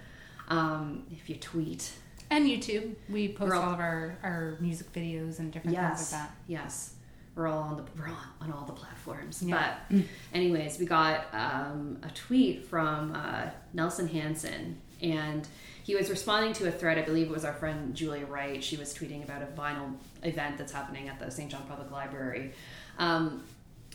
Um, 0.48 1.02
if 1.10 1.28
you 1.28 1.34
tweet, 1.34 1.90
And 2.30 2.46
YouTube. 2.46 2.94
We 3.08 3.28
post 3.32 3.52
all- 3.52 3.62
all 3.62 3.72
of 3.74 3.80
our, 3.80 4.16
our 4.22 4.56
music 4.60 4.92
videos 4.92 5.40
and 5.40 5.52
different 5.52 5.74
yes, 5.76 5.98
things 5.98 6.12
like 6.12 6.20
that. 6.22 6.34
yes, 6.46 6.94
we're 7.34 7.48
all 7.48 7.58
on 7.64 7.76
the 7.78 7.82
we're 7.98 8.06
on, 8.08 8.16
on 8.40 8.52
all 8.52 8.64
the 8.64 8.72
platforms. 8.72 9.42
Yeah. 9.42 9.74
But, 9.90 9.96
anyways, 10.32 10.78
we 10.78 10.86
got 10.86 11.24
um, 11.32 11.98
a 12.04 12.10
tweet 12.10 12.64
from 12.66 13.12
uh, 13.16 13.46
Nelson 13.72 14.06
Hansen, 14.06 14.80
and 15.12 15.46
he 15.82 15.94
was 15.94 16.08
responding 16.08 16.52
to 16.54 16.68
a 16.68 16.72
thread. 16.72 16.98
I 16.98 17.02
believe 17.02 17.26
it 17.26 17.32
was 17.32 17.44
our 17.44 17.52
friend 17.52 17.94
Julia 17.94 18.26
Wright. 18.26 18.64
She 18.64 18.76
was 18.76 18.94
tweeting 18.94 19.22
about 19.22 19.42
a 19.42 19.46
vinyl 19.46 19.94
event 20.22 20.58
that's 20.58 20.72
happening 20.72 21.08
at 21.08 21.18
the 21.18 21.30
St. 21.30 21.50
John 21.50 21.64
Public 21.68 21.90
Library, 21.90 22.52
um, 22.98 23.44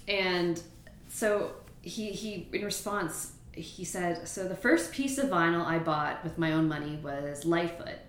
and 0.07 0.61
so 1.07 1.51
he 1.81 2.11
he 2.11 2.47
in 2.53 2.63
response 2.63 3.33
he 3.51 3.83
said, 3.83 4.27
"So 4.27 4.47
the 4.47 4.55
first 4.55 4.91
piece 4.91 5.17
of 5.17 5.29
vinyl 5.29 5.65
I 5.65 5.79
bought 5.79 6.23
with 6.23 6.37
my 6.37 6.53
own 6.53 6.67
money 6.67 6.99
was 7.03 7.45
Lightfoot." 7.45 7.99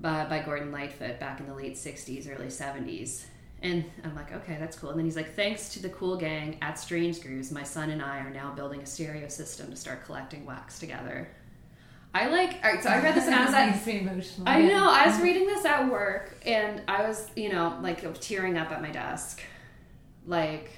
by, 0.00 0.24
by 0.24 0.40
Gordon 0.40 0.72
Lightfoot 0.72 1.18
back 1.18 1.40
in 1.40 1.46
the 1.46 1.54
late 1.54 1.74
60s, 1.74 2.28
early 2.30 2.46
70s. 2.46 3.24
And 3.62 3.84
I'm 4.04 4.14
like, 4.14 4.32
okay, 4.32 4.56
that's 4.58 4.78
cool. 4.78 4.90
And 4.90 4.98
then 4.98 5.04
he's 5.04 5.16
like, 5.16 5.34
thanks 5.34 5.68
to 5.70 5.82
the 5.82 5.90
cool 5.90 6.16
gang 6.16 6.56
at 6.62 6.78
Strange 6.78 7.20
Grooves, 7.20 7.50
my 7.50 7.62
son 7.62 7.90
and 7.90 8.00
I 8.00 8.18
are 8.20 8.30
now 8.30 8.52
building 8.52 8.80
a 8.80 8.86
stereo 8.86 9.28
system 9.28 9.70
to 9.70 9.76
start 9.76 10.04
collecting 10.06 10.46
wax 10.46 10.78
together. 10.78 11.28
I 12.12 12.26
like, 12.26 12.56
all 12.64 12.72
right, 12.72 12.82
so 12.82 12.90
I 12.90 13.00
read 13.00 13.14
this 13.14 13.24
and 13.26 13.34
I 13.34 13.70
was 13.70 13.86
me 13.86 14.00
emotional. 14.00 14.48
I 14.48 14.62
know. 14.62 14.90
I 14.90 15.06
was 15.06 15.20
reading 15.20 15.46
this 15.46 15.64
at 15.64 15.90
work, 15.90 16.36
and 16.44 16.82
I 16.88 17.06
was, 17.06 17.30
you 17.36 17.52
know, 17.52 17.78
like 17.82 18.20
tearing 18.20 18.58
up 18.58 18.72
at 18.72 18.82
my 18.82 18.90
desk, 18.90 19.40
like 20.26 20.70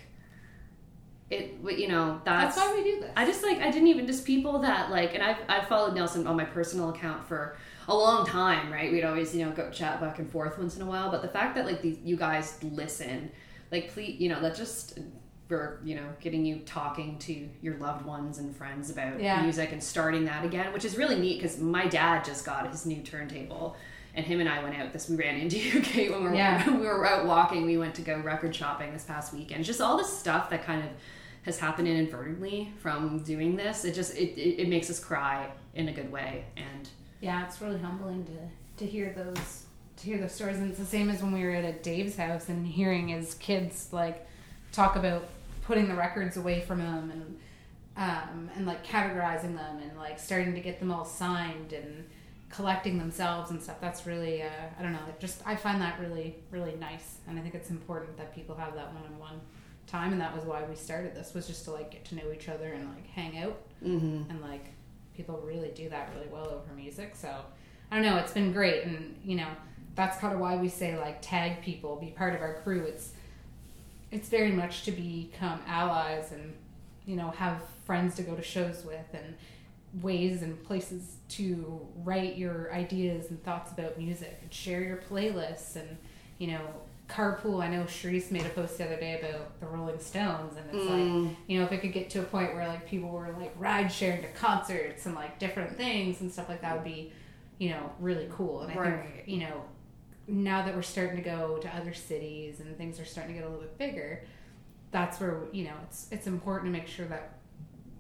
it. 1.30 1.54
You 1.62 1.88
know, 1.88 2.20
that's, 2.24 2.56
That's 2.56 2.68
why 2.68 2.76
we 2.76 2.84
do 2.84 3.00
this. 3.00 3.10
I 3.16 3.24
just 3.24 3.42
like 3.42 3.58
I 3.58 3.70
didn't 3.70 3.88
even 3.88 4.06
just 4.06 4.26
people 4.26 4.58
that 4.60 4.90
like, 4.90 5.14
and 5.14 5.22
I've 5.22 5.38
I've 5.48 5.68
followed 5.68 5.94
Nelson 5.94 6.26
on 6.26 6.36
my 6.36 6.44
personal 6.44 6.90
account 6.90 7.26
for 7.26 7.56
a 7.88 7.96
long 7.96 8.26
time, 8.26 8.70
right? 8.70 8.92
We'd 8.92 9.04
always 9.04 9.34
you 9.34 9.46
know 9.46 9.52
go 9.52 9.70
chat 9.70 10.00
back 10.00 10.18
and 10.18 10.30
forth 10.30 10.58
once 10.58 10.76
in 10.76 10.82
a 10.82 10.86
while, 10.86 11.10
but 11.10 11.22
the 11.22 11.28
fact 11.28 11.54
that 11.54 11.64
like 11.64 11.80
these 11.80 11.98
you 12.04 12.16
guys 12.16 12.58
listen, 12.62 13.30
like 13.70 13.90
please, 13.90 14.20
you 14.20 14.28
know, 14.28 14.40
that 14.42 14.54
just 14.54 14.98
for 15.52 15.78
you 15.84 15.94
know 15.94 16.06
getting 16.18 16.46
you 16.46 16.60
talking 16.60 17.18
to 17.18 17.46
your 17.60 17.76
loved 17.76 18.06
ones 18.06 18.38
and 18.38 18.56
friends 18.56 18.88
about 18.88 19.20
Yeah. 19.20 19.42
music 19.42 19.70
and 19.72 19.82
starting 19.82 20.24
that 20.24 20.46
again, 20.46 20.72
which 20.72 20.86
is 20.86 20.96
really 20.96 21.18
neat 21.18 21.42
because 21.42 21.58
my 21.58 21.86
dad 21.86 22.24
just 22.24 22.46
got 22.46 22.70
his 22.70 22.86
new 22.86 23.02
turntable. 23.02 23.76
And 24.14 24.24
him 24.26 24.40
and 24.40 24.48
I 24.48 24.62
went 24.62 24.78
out 24.78 24.92
this. 24.94 25.08
We 25.10 25.16
ran 25.16 25.36
into 25.36 25.56
UK 25.78 26.10
when 26.10 26.22
we 26.24 26.30
were 26.30 26.34
Yeah. 26.34 26.68
we 26.78 26.86
were 26.86 27.06
out 27.06 27.26
walking. 27.26 27.66
We 27.66 27.76
went 27.76 27.94
to 27.96 28.02
go 28.02 28.18
record 28.20 28.54
shopping 28.56 28.92
this 28.94 29.04
past 29.04 29.34
weekend. 29.34 29.64
Just 29.66 29.80
all 29.82 29.96
this 29.98 30.10
stuff 30.10 30.48
that 30.50 30.64
kind 30.64 30.82
of 30.82 30.88
has 31.42 31.58
happened 31.58 31.86
inadvertently 31.88 32.72
from 32.78 33.22
doing 33.22 33.54
this. 33.56 33.84
It 33.84 33.94
just 33.94 34.14
it, 34.16 34.38
it, 34.38 34.62
it 34.62 34.68
makes 34.68 34.88
us 34.88 34.98
cry 35.00 35.50
in 35.74 35.88
a 35.88 35.92
good 35.92 36.10
way. 36.10 36.46
And 36.56 36.88
Yeah, 37.20 37.44
it's 37.46 37.60
really 37.60 37.78
humbling 37.78 38.24
to 38.24 38.84
to 38.84 38.90
hear 38.90 39.12
those 39.14 39.64
to 39.98 40.04
hear 40.06 40.16
those 40.18 40.32
stories. 40.32 40.56
And 40.56 40.70
it's 40.70 40.78
the 40.78 40.86
same 40.86 41.10
as 41.10 41.22
when 41.22 41.32
we 41.32 41.42
were 41.44 41.50
at 41.50 41.82
Dave's 41.82 42.16
house 42.16 42.48
and 42.48 42.66
hearing 42.66 43.08
his 43.08 43.34
kids 43.34 43.88
like 43.92 44.26
talk 44.72 44.96
about 44.96 45.26
putting 45.72 45.88
the 45.88 45.94
records 45.94 46.37
away 46.37 46.61
from 46.61 46.78
him 46.80 47.11
and 47.11 47.38
um, 47.96 48.50
and 48.56 48.66
like 48.66 48.87
categorizing 48.87 49.56
them 49.56 49.78
and 49.82 49.96
like 49.96 50.18
starting 50.18 50.54
to 50.54 50.61
get 50.61 50.78
them 50.78 50.90
all 50.90 51.04
signed 51.06 51.72
and 51.72 52.04
collecting 52.50 52.98
themselves 52.98 53.50
and 53.50 53.62
stuff. 53.62 53.76
That's 53.80 54.06
really, 54.06 54.42
uh, 54.42 54.48
I 54.78 54.82
don't 54.82 54.92
know, 54.92 54.98
just 55.18 55.40
I 55.46 55.56
find 55.56 55.80
that 55.80 55.98
really, 55.98 56.37
really 56.50 56.74
nice, 56.78 57.18
and 57.26 57.38
I 57.38 57.42
think 57.42 57.54
it's 57.54 57.70
important 57.70 58.18
that 58.18 58.35
people 58.35 58.54
have 58.56 58.74
that 58.74 58.92
one-on-one 58.92 59.40
time, 59.87 60.12
and 60.12 60.20
that 60.20 60.35
was 60.35 60.44
why 60.44 60.62
we 60.68 60.74
started 60.76 61.14
this 61.14 61.32
was 61.32 61.46
just 61.46 61.64
to 61.64 61.70
like 61.72 61.90
get 61.90 62.04
to 62.06 62.14
know 62.16 62.30
each 62.35 62.50
other 62.50 62.72
and 62.74 62.88
like 62.94 63.06
hang 63.08 63.38
out, 63.38 63.58
Mm-hmm. 63.82 64.30
and 64.30 64.40
like 64.42 64.66
people 65.16 65.42
really 65.44 65.70
do 65.70 65.88
that 65.88 66.11
really 66.14 66.28
well 66.30 66.48
over 66.48 66.74
music. 66.76 67.14
So 67.16 67.30
I 67.90 67.96
don't 67.96 68.04
know, 68.04 68.16
it's 68.18 68.32
been 68.32 68.52
great, 68.52 68.85
and 68.85 69.16
you 69.24 69.37
know 69.37 69.48
that's 69.94 70.18
kind 70.18 70.35
of 70.35 70.40
why 70.40 70.56
we 70.56 70.68
say 70.68 70.98
like 70.98 71.20
tag 71.22 71.62
people, 71.62 71.96
be 71.96 72.08
part 72.08 72.35
of 72.35 72.40
our 72.42 72.54
crew. 72.62 72.85
It's 72.85 73.12
it's 74.12 74.29
very 74.29 74.53
much 74.53 74.85
to 74.85 74.92
become 74.92 75.61
allies 75.66 76.31
and 76.33 76.55
you 77.07 77.16
know 77.16 77.31
have 77.31 77.61
friends 77.85 78.14
to 78.16 78.22
go 78.22 78.35
to 78.37 78.42
shows 78.42 78.85
with 78.85 79.07
and 79.12 79.35
ways 80.03 80.42
and 80.42 80.62
places 80.64 81.16
to 81.29 81.81
write 82.05 82.37
your 82.37 82.72
ideas 82.72 83.29
and 83.31 83.42
thoughts 83.42 83.72
about 83.72 83.98
music 83.98 84.38
and 84.42 84.53
share 84.53 84.83
your 84.83 84.98
playlists 84.98 85.77
and 85.77 85.96
you 86.38 86.46
know 86.46 86.61
carpool. 87.09 87.62
I 87.62 87.68
know 87.68 87.83
Sharice 87.83 88.31
made 88.31 88.46
a 88.46 88.48
post 88.51 88.79
the 88.79 88.87
other 88.87 88.96
day 88.96 89.20
about 89.20 89.61
the 89.61 89.66
rolling 89.66 89.98
stones 89.98 90.57
and 90.57 90.64
it's 90.72 90.88
like 90.88 91.01
mm. 91.01 91.37
you 91.46 91.59
know 91.59 91.64
if 91.66 91.72
it 91.72 91.81
could 91.83 91.92
get 91.92 92.09
to 92.11 92.20
a 92.20 92.25
point 92.25 92.55
where 92.55 92.66
like 92.68 92.88
people 92.88 93.11
were 93.11 93.35
like 93.38 93.53
ride 93.59 93.92
sharing 93.92 94.22
to 94.22 94.29
concerts 94.29 95.05
and 95.07 95.14
like 95.14 95.38
different 95.38 95.77
things 95.77 96.20
and 96.20 96.33
stuff 96.33 96.48
like 96.48 96.62
that 96.62 96.75
would 96.75 96.85
be 96.85 97.12
you 97.59 97.70
know 97.70 97.90
really 98.01 98.29
cool. 98.33 98.62
And 98.62 98.72
i 98.72 98.77
Right. 98.77 99.05
think 99.05 99.29
you 99.29 99.40
know 99.40 99.62
now 100.28 100.64
that 100.64 100.74
we're 100.74 100.82
starting 100.82 101.16
to 101.16 101.22
go 101.22 101.58
to 101.58 101.76
other 101.76 101.92
cities 101.92 102.61
and 102.61 102.76
things 102.78 102.98
are 103.00 103.04
starting 103.04 103.35
to 103.35 103.40
get 103.40 103.46
a 103.46 103.50
little 103.50 103.62
bit 103.62 103.76
bigger 103.78 104.24
that's 104.90 105.18
where 105.20 105.40
you 105.52 105.64
know 105.64 105.74
it's 105.85 106.06
it's 106.12 106.26
important 106.26 106.72
to 106.72 106.78
make 106.78 106.87
sure 106.88 107.06
that 107.06 107.38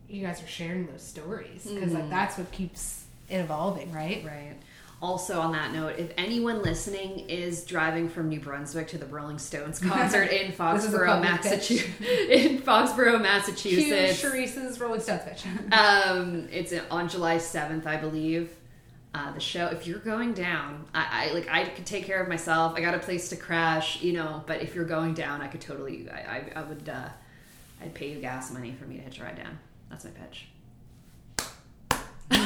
you 0.08 0.24
guys 0.24 0.42
are 0.42 0.46
sharing 0.46 0.86
those 0.86 1.02
stories 1.02 1.66
because 1.66 1.92
like 1.92 2.04
Mhm. 2.04 2.10
that's 2.10 2.36
what 2.38 2.50
keeps 2.52 3.04
it 3.28 3.36
evolving 3.38 3.90
right 3.92 4.24
Right. 4.24 4.54
Also, 5.00 5.40
on 5.40 5.50
that 5.50 5.72
note, 5.72 5.96
if 5.98 6.12
anyone 6.16 6.62
listening 6.62 7.28
is 7.28 7.64
driving 7.64 8.08
from 8.08 8.28
New 8.28 8.38
Brunswick 8.38 8.86
to 8.86 8.98
the 8.98 9.06
Rolling 9.06 9.40
Stones 9.40 9.80
concert 9.90 10.30
in 10.30 10.52
This 10.52 10.84
is 10.84 10.94
a 10.94 10.98
Foxborough, 10.98 11.20
Massachusetts, 11.20 12.00
in 12.30 12.58
Foxborough, 12.62 13.14
Cue 13.14 13.18
Massachusetts, 13.18 14.22
Sharice's 14.22 14.78
Rolling 14.78 15.00
Stones 15.00 15.22
bitch. 15.22 15.72
um, 15.76 16.46
it's 16.52 16.72
on 16.88 17.08
July 17.08 17.38
seventh, 17.38 17.84
I 17.84 17.96
believe. 17.96 18.50
Uh, 19.14 19.30
the 19.32 19.40
show. 19.40 19.66
If 19.66 19.86
you're 19.86 19.98
going 19.98 20.32
down, 20.32 20.86
I, 20.94 21.28
I 21.28 21.32
like 21.34 21.46
I 21.50 21.64
could 21.64 21.84
take 21.84 22.06
care 22.06 22.22
of 22.22 22.28
myself. 22.28 22.74
I 22.76 22.80
got 22.80 22.94
a 22.94 22.98
place 22.98 23.28
to 23.28 23.36
crash, 23.36 24.00
you 24.00 24.14
know. 24.14 24.42
But 24.46 24.62
if 24.62 24.74
you're 24.74 24.86
going 24.86 25.12
down, 25.12 25.42
I 25.42 25.48
could 25.48 25.60
totally. 25.60 26.08
I, 26.08 26.16
I, 26.16 26.52
I 26.56 26.62
would. 26.62 26.88
Uh, 26.88 27.08
I'd 27.82 27.92
pay 27.92 28.10
you 28.10 28.20
gas 28.20 28.50
money 28.52 28.72
for 28.72 28.86
me 28.86 28.96
to 28.96 29.02
hitch 29.02 29.20
a 29.20 29.24
ride 29.24 29.36
down. 29.36 29.58
That's 29.90 30.06
my 30.06 30.12
pitch. 30.12 30.48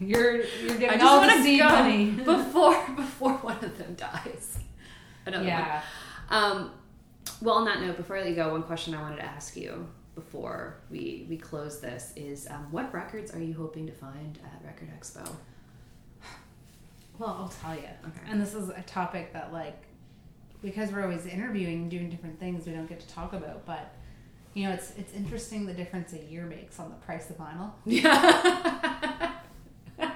You're 0.00 0.42
you're 0.42 0.76
getting 0.76 1.00
all 1.00 1.18
want 1.18 1.30
the 1.32 1.38
to 1.38 1.42
seed 1.42 1.60
money. 1.60 2.10
before 2.24 2.88
before 2.94 3.32
one 3.34 3.64
of 3.64 3.76
them 3.78 3.94
dies. 3.94 4.58
Another 5.26 5.44
yeah. 5.44 5.82
one. 6.28 6.42
Um, 6.42 6.70
well, 7.42 7.56
on 7.56 7.64
that 7.64 7.80
note, 7.80 7.96
before 7.96 8.16
I 8.16 8.20
let 8.20 8.30
you 8.30 8.36
go, 8.36 8.52
one 8.52 8.62
question 8.62 8.94
I 8.94 9.02
wanted 9.02 9.16
to 9.16 9.24
ask 9.24 9.56
you 9.56 9.88
before 10.14 10.78
we 10.90 11.26
we 11.28 11.36
close 11.36 11.80
this 11.80 12.12
is, 12.16 12.48
um, 12.48 12.68
what 12.70 12.92
records 12.94 13.32
are 13.32 13.40
you 13.40 13.54
hoping 13.54 13.86
to 13.86 13.92
find 13.92 14.38
at 14.44 14.64
Record 14.64 14.90
Expo? 14.98 15.28
Well, 17.18 17.36
I'll 17.40 17.48
tell 17.48 17.74
you. 17.74 17.82
Okay. 17.82 18.30
And 18.30 18.40
this 18.40 18.54
is 18.54 18.68
a 18.68 18.82
topic 18.82 19.32
that 19.32 19.52
like 19.52 19.82
because 20.62 20.90
we're 20.92 21.02
always 21.02 21.26
interviewing 21.26 21.82
and 21.82 21.90
doing 21.90 22.10
different 22.10 22.38
things 22.40 22.66
we 22.66 22.72
don't 22.72 22.88
get 22.88 23.00
to 23.00 23.08
talk 23.08 23.32
about, 23.32 23.64
but 23.64 23.94
you 24.54 24.64
know, 24.64 24.72
it's 24.72 24.92
it's 24.96 25.12
interesting 25.14 25.66
the 25.66 25.74
difference 25.74 26.12
a 26.12 26.18
year 26.18 26.46
makes 26.46 26.78
on 26.80 26.90
the 26.90 26.96
price 26.96 27.30
of 27.30 27.38
vinyl. 27.38 27.72
Yeah. 27.84 29.32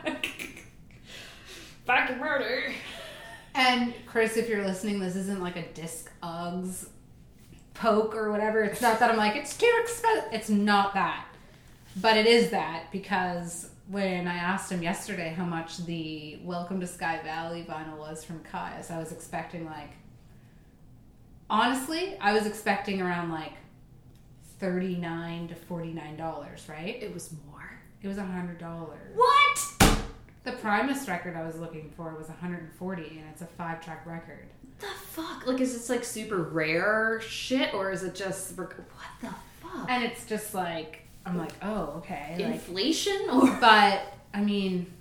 Back 1.85 2.07
Fucking 2.09 2.19
murder. 2.19 2.73
And 3.55 3.93
Chris, 4.07 4.37
if 4.37 4.49
you're 4.49 4.65
listening, 4.65 5.01
this 5.01 5.17
isn't 5.17 5.43
like 5.43 5.57
a 5.57 5.67
disc 5.73 6.11
Uggs 6.23 6.89
poke 7.75 8.15
or 8.15 8.31
whatever. 8.31 8.63
It's 8.63 8.81
not 8.81 9.01
that 9.01 9.11
I'm 9.11 9.17
like, 9.17 9.37
it's 9.37 9.57
too 9.57 9.71
expensive. 9.83 10.33
It's 10.33 10.49
not 10.49 10.95
that. 10.95 11.27
But 12.01 12.17
it 12.17 12.27
is 12.27 12.51
that 12.51 12.87
because 12.93 13.69
when 13.93 14.27
I 14.27 14.37
asked 14.37 14.73
him 14.73 14.83
yesterday 14.83 15.35
how 15.37 15.45
much 15.45 15.77
the 15.85 16.39
Welcome 16.43 16.81
to 16.81 16.87
Sky 16.87 17.21
Valley 17.23 17.67
vinyl 17.69 17.99
was 17.99 18.25
from 18.25 18.41
Kyuss, 18.41 18.91
I 18.91 18.99
was 18.99 19.13
expecting 19.13 19.67
like, 19.67 19.91
honestly, 21.51 22.17
I 22.19 22.33
was 22.33 22.47
expecting 22.47 23.03
around 23.03 23.31
like 23.31 23.53
39 24.61 25.49
to 25.49 25.55
$49, 25.55 26.69
right? 26.71 27.03
It 27.03 27.13
was 27.13 27.35
more. 27.47 27.71
It 28.01 28.09
was 28.09 28.17
a 28.17 28.23
$100. 28.23 28.63
What? 29.15 29.99
The 30.45 30.53
Primus 30.53 31.07
record 31.07 31.37
I 31.37 31.45
was 31.45 31.59
looking 31.59 31.93
for 31.95 32.15
was 32.17 32.29
140 32.29 33.03
and 33.03 33.29
it's 33.31 33.43
a 33.43 33.47
five 33.47 33.85
track 33.85 34.07
record. 34.07 34.49
The 34.79 34.87
fuck? 34.87 35.47
Like, 35.47 35.61
is 35.61 35.75
this 35.75 35.91
like 35.91 36.03
super 36.03 36.39
rare 36.39 37.21
shit, 37.21 37.75
or 37.75 37.93
is 37.93 38.03
it 38.03 38.15
just 38.15 38.57
what 38.57 38.71
the 39.21 39.29
fuck? 39.61 39.87
And 39.91 40.03
it's 40.03 40.25
just 40.25 40.55
like 40.55 41.02
I'm 41.25 41.39
like, 41.39 41.53
oh, 41.63 41.95
okay. 41.99 42.37
Like, 42.39 42.55
Inflation 42.55 43.29
or 43.31 43.47
but 43.61 44.15
I 44.35 44.41
mean, 44.41 44.93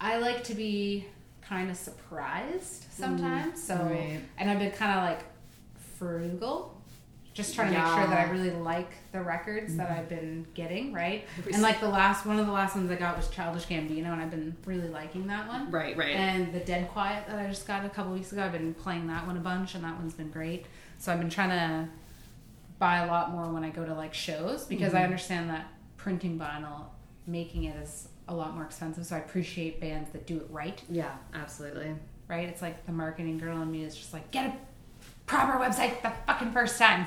I 0.00 0.18
like 0.18 0.44
to 0.44 0.54
be 0.54 1.06
kind 1.42 1.70
of 1.70 1.76
surprised 1.76 2.84
mm, 2.84 2.92
sometimes. 2.92 3.62
so, 3.62 3.74
right. 3.74 4.20
and 4.38 4.50
I've 4.50 4.58
been 4.58 4.70
kind 4.70 4.98
of 4.98 5.04
like 5.04 5.24
frugal, 5.98 6.80
just 7.34 7.54
trying 7.54 7.72
to 7.72 7.78
make 7.78 7.86
sure 7.86 8.06
that 8.06 8.28
I 8.28 8.30
really 8.30 8.50
like 8.50 8.90
the 9.12 9.20
records 9.20 9.76
that 9.76 9.88
mm-hmm. 9.88 9.98
I've 9.98 10.08
been 10.08 10.46
getting, 10.54 10.92
right? 10.92 11.26
And 11.52 11.62
like 11.62 11.80
the 11.80 11.88
last 11.88 12.24
one 12.24 12.38
of 12.38 12.46
the 12.46 12.52
last 12.52 12.76
ones 12.76 12.90
I 12.90 12.96
got 12.96 13.16
was 13.16 13.28
Childish 13.28 13.66
Gambino, 13.66 14.12
and 14.12 14.22
I've 14.22 14.30
been 14.30 14.56
really 14.64 14.88
liking 14.88 15.26
that 15.26 15.48
one. 15.48 15.70
right, 15.70 15.96
right. 15.96 16.16
And 16.16 16.52
the 16.52 16.60
Dead 16.60 16.88
Quiet 16.90 17.26
that 17.26 17.38
I 17.38 17.46
just 17.48 17.66
got 17.66 17.84
a 17.84 17.88
couple 17.88 18.12
weeks 18.12 18.32
ago, 18.32 18.44
I've 18.44 18.52
been 18.52 18.74
playing 18.74 19.06
that 19.08 19.26
one 19.26 19.36
a 19.36 19.40
bunch, 19.40 19.74
and 19.74 19.84
that 19.84 19.96
one's 19.96 20.14
been 20.14 20.30
great. 20.30 20.66
So 20.98 21.12
I've 21.12 21.18
been 21.18 21.30
trying 21.30 21.50
to 21.50 21.88
buy 22.80 23.04
a 23.04 23.06
lot 23.06 23.30
more 23.30 23.46
when 23.52 23.62
I 23.62 23.70
go 23.70 23.84
to 23.84 23.94
like 23.94 24.14
shows 24.14 24.64
because 24.64 24.94
I 24.94 24.96
mm-hmm. 24.96 25.04
understand 25.04 25.50
that 25.50 25.68
printing 25.96 26.38
vinyl, 26.38 26.86
making 27.26 27.64
it 27.64 27.76
is 27.76 28.08
a 28.26 28.34
lot 28.34 28.54
more 28.54 28.64
expensive. 28.64 29.06
So 29.06 29.14
I 29.14 29.18
appreciate 29.20 29.80
bands 29.80 30.10
that 30.10 30.26
do 30.26 30.38
it 30.38 30.46
right. 30.50 30.82
yeah, 30.88 31.12
absolutely. 31.34 31.94
Right? 32.26 32.48
It's 32.48 32.62
like 32.62 32.86
the 32.86 32.92
marketing 32.92 33.38
girl 33.38 33.60
in 33.60 33.70
me 33.70 33.84
is 33.84 33.94
just 33.94 34.12
like 34.12 34.30
get 34.30 34.46
a 34.46 34.54
proper 35.26 35.62
website 35.62 36.00
the 36.02 36.10
fucking 36.26 36.52
first 36.52 36.78
time. 36.78 37.06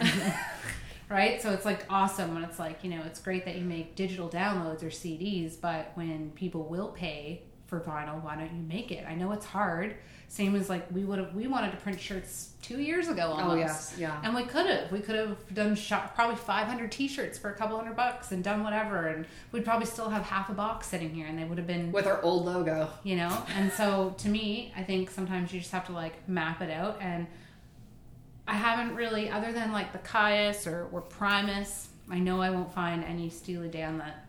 right? 1.09 1.41
So 1.41 1.51
it's 1.51 1.65
like 1.65 1.85
awesome 1.89 2.35
when 2.35 2.43
it's 2.43 2.59
like, 2.59 2.83
you 2.83 2.91
know, 2.91 3.01
it's 3.05 3.19
great 3.19 3.43
that 3.45 3.55
you 3.55 3.65
make 3.65 3.95
digital 3.95 4.29
downloads 4.29 4.83
or 4.83 4.87
CDs, 4.87 5.59
but 5.59 5.91
when 5.95 6.31
people 6.31 6.63
will 6.63 6.89
pay 6.89 7.41
for 7.73 7.89
vinyl, 7.89 8.23
why 8.23 8.35
don't 8.35 8.53
you 8.53 8.61
make 8.61 8.91
it? 8.91 9.05
I 9.07 9.15
know 9.15 9.31
it's 9.31 9.45
hard. 9.45 9.95
Same 10.27 10.55
as 10.55 10.69
like 10.69 10.85
we 10.91 11.03
would 11.03 11.19
have 11.19 11.33
we 11.35 11.47
wanted 11.47 11.71
to 11.71 11.77
print 11.77 11.99
shirts 11.99 12.53
two 12.61 12.81
years 12.81 13.07
ago 13.07 13.33
oh, 13.35 13.39
almost. 13.39 13.51
Oh 13.51 13.55
yes, 13.55 13.95
yeah. 13.99 14.19
And 14.23 14.35
we 14.35 14.43
could 14.43 14.65
have. 14.65 14.91
We 14.91 14.99
could 14.99 15.15
have 15.15 15.37
done 15.53 15.75
shop, 15.75 16.15
probably 16.15 16.35
500 16.35 16.91
t-shirts 16.91 17.37
for 17.37 17.51
a 17.51 17.53
couple 17.53 17.77
hundred 17.77 17.95
bucks 17.95 18.31
and 18.31 18.43
done 18.43 18.63
whatever. 18.63 19.07
And 19.07 19.25
we'd 19.51 19.63
probably 19.65 19.85
still 19.85 20.09
have 20.09 20.23
half 20.23 20.49
a 20.49 20.53
box 20.53 20.87
sitting 20.87 21.13
here 21.13 21.27
and 21.27 21.37
they 21.37 21.43
would 21.43 21.57
have 21.57 21.67
been 21.67 21.91
With 21.91 22.07
our 22.07 22.21
old 22.21 22.45
logo. 22.45 22.89
you 23.03 23.15
know 23.15 23.43
and 23.55 23.71
so 23.71 24.15
to 24.19 24.29
me 24.29 24.73
i 24.75 24.83
think 24.83 25.09
sometimes 25.09 25.53
you 25.53 25.59
just 25.59 25.71
have 25.71 25.85
to 25.87 25.91
like 25.91 26.27
map 26.27 26.61
it 26.61 26.69
out 26.71 26.97
and 27.01 27.27
i 28.47 28.53
haven't 28.53 28.95
really 28.95 29.29
other 29.29 29.51
than 29.51 29.71
like 29.71 29.93
the 29.93 29.99
kyuss 29.99 30.67
or, 30.67 30.87
or 30.91 31.01
primus 31.01 31.89
i 32.09 32.19
know 32.19 32.41
i 32.41 32.49
won't 32.49 32.73
find 32.73 33.03
any 33.03 33.29
steely 33.29 33.67
dan 33.69 33.97
that 33.97 34.22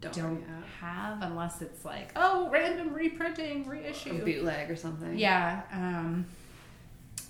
Don't 0.00 0.14
don't, 0.14 0.40
yeah. 0.40 0.62
have 0.80 1.22
unless 1.22 1.60
it's 1.62 1.84
like 1.84 2.12
oh 2.16 2.48
random 2.50 2.92
reprinting 2.94 3.66
reissue 3.66 4.10
A 4.20 4.24
bootleg 4.24 4.70
or 4.70 4.76
something. 4.76 5.18
yeah 5.18 5.62
um 5.72 6.26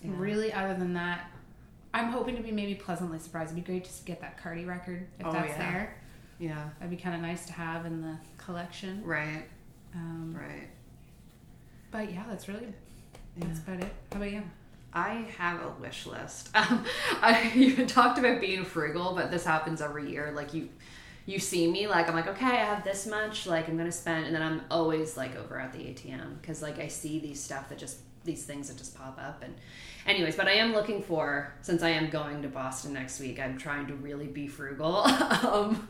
Yeah. 0.04 0.10
really 0.16 0.52
other 0.52 0.74
than 0.74 0.92
that 0.94 1.30
i'm 1.94 2.08
hoping 2.12 2.36
to 2.36 2.42
be 2.42 2.52
maybe 2.52 2.74
pleasantly 2.74 3.18
surprised 3.18 3.52
it'd 3.52 3.64
be 3.64 3.72
great 3.72 3.84
to 3.84 3.90
get 4.04 4.20
that 4.20 4.42
cardi 4.42 4.64
record 4.66 5.06
if 5.18 5.26
Oh, 5.26 5.32
that's 5.32 5.48
yeah. 5.50 5.58
there 5.70 5.96
Yeah. 6.38 6.68
that'd 6.78 6.90
be 6.94 7.02
kind 7.02 7.14
of 7.16 7.22
nice 7.22 7.46
to 7.46 7.52
have 7.54 7.86
in 7.86 8.02
the 8.02 8.16
collection 8.36 9.02
Right. 9.04 9.44
um, 9.94 10.36
Right. 10.38 10.68
but 11.90 12.12
yeah 12.12 12.24
that's 12.28 12.48
really 12.48 12.72
that's 13.38 13.60
about 13.60 13.80
it 13.80 13.92
how 14.12 14.18
about 14.18 14.30
you 14.32 14.42
I 14.92 15.26
have 15.36 15.60
a 15.60 15.68
wish 15.80 16.06
list. 16.06 16.48
Um, 16.54 16.82
I 17.22 17.52
even 17.54 17.86
talked 17.86 18.18
about 18.18 18.40
being 18.40 18.64
frugal, 18.64 19.14
but 19.14 19.30
this 19.30 19.44
happens 19.44 19.82
every 19.82 20.10
year. 20.10 20.32
Like 20.34 20.54
you, 20.54 20.70
you 21.28 21.38
see 21.38 21.70
me 21.70 21.86
like 21.86 22.08
I'm 22.08 22.14
like 22.14 22.26
okay, 22.26 22.46
I 22.46 22.64
have 22.64 22.84
this 22.84 23.06
much. 23.06 23.46
Like 23.46 23.68
I'm 23.68 23.76
gonna 23.76 23.92
spend, 23.92 24.24
and 24.24 24.34
then 24.34 24.42
I'm 24.42 24.62
always 24.70 25.14
like 25.14 25.36
over 25.36 25.60
at 25.60 25.74
the 25.74 25.80
ATM 25.80 26.40
because 26.40 26.62
like 26.62 26.78
I 26.78 26.88
see 26.88 27.18
these 27.18 27.38
stuff 27.38 27.68
that 27.68 27.76
just 27.76 27.98
these 28.24 28.44
things 28.44 28.68
that 28.68 28.78
just 28.78 28.96
pop 28.96 29.18
up. 29.20 29.42
And 29.42 29.54
anyways, 30.06 30.36
but 30.36 30.48
I 30.48 30.52
am 30.52 30.72
looking 30.72 31.02
for 31.02 31.52
since 31.60 31.82
I 31.82 31.90
am 31.90 32.08
going 32.08 32.40
to 32.42 32.48
Boston 32.48 32.94
next 32.94 33.20
week. 33.20 33.38
I'm 33.38 33.58
trying 33.58 33.86
to 33.88 33.94
really 33.94 34.26
be 34.26 34.46
frugal. 34.46 34.96
um, 35.06 35.88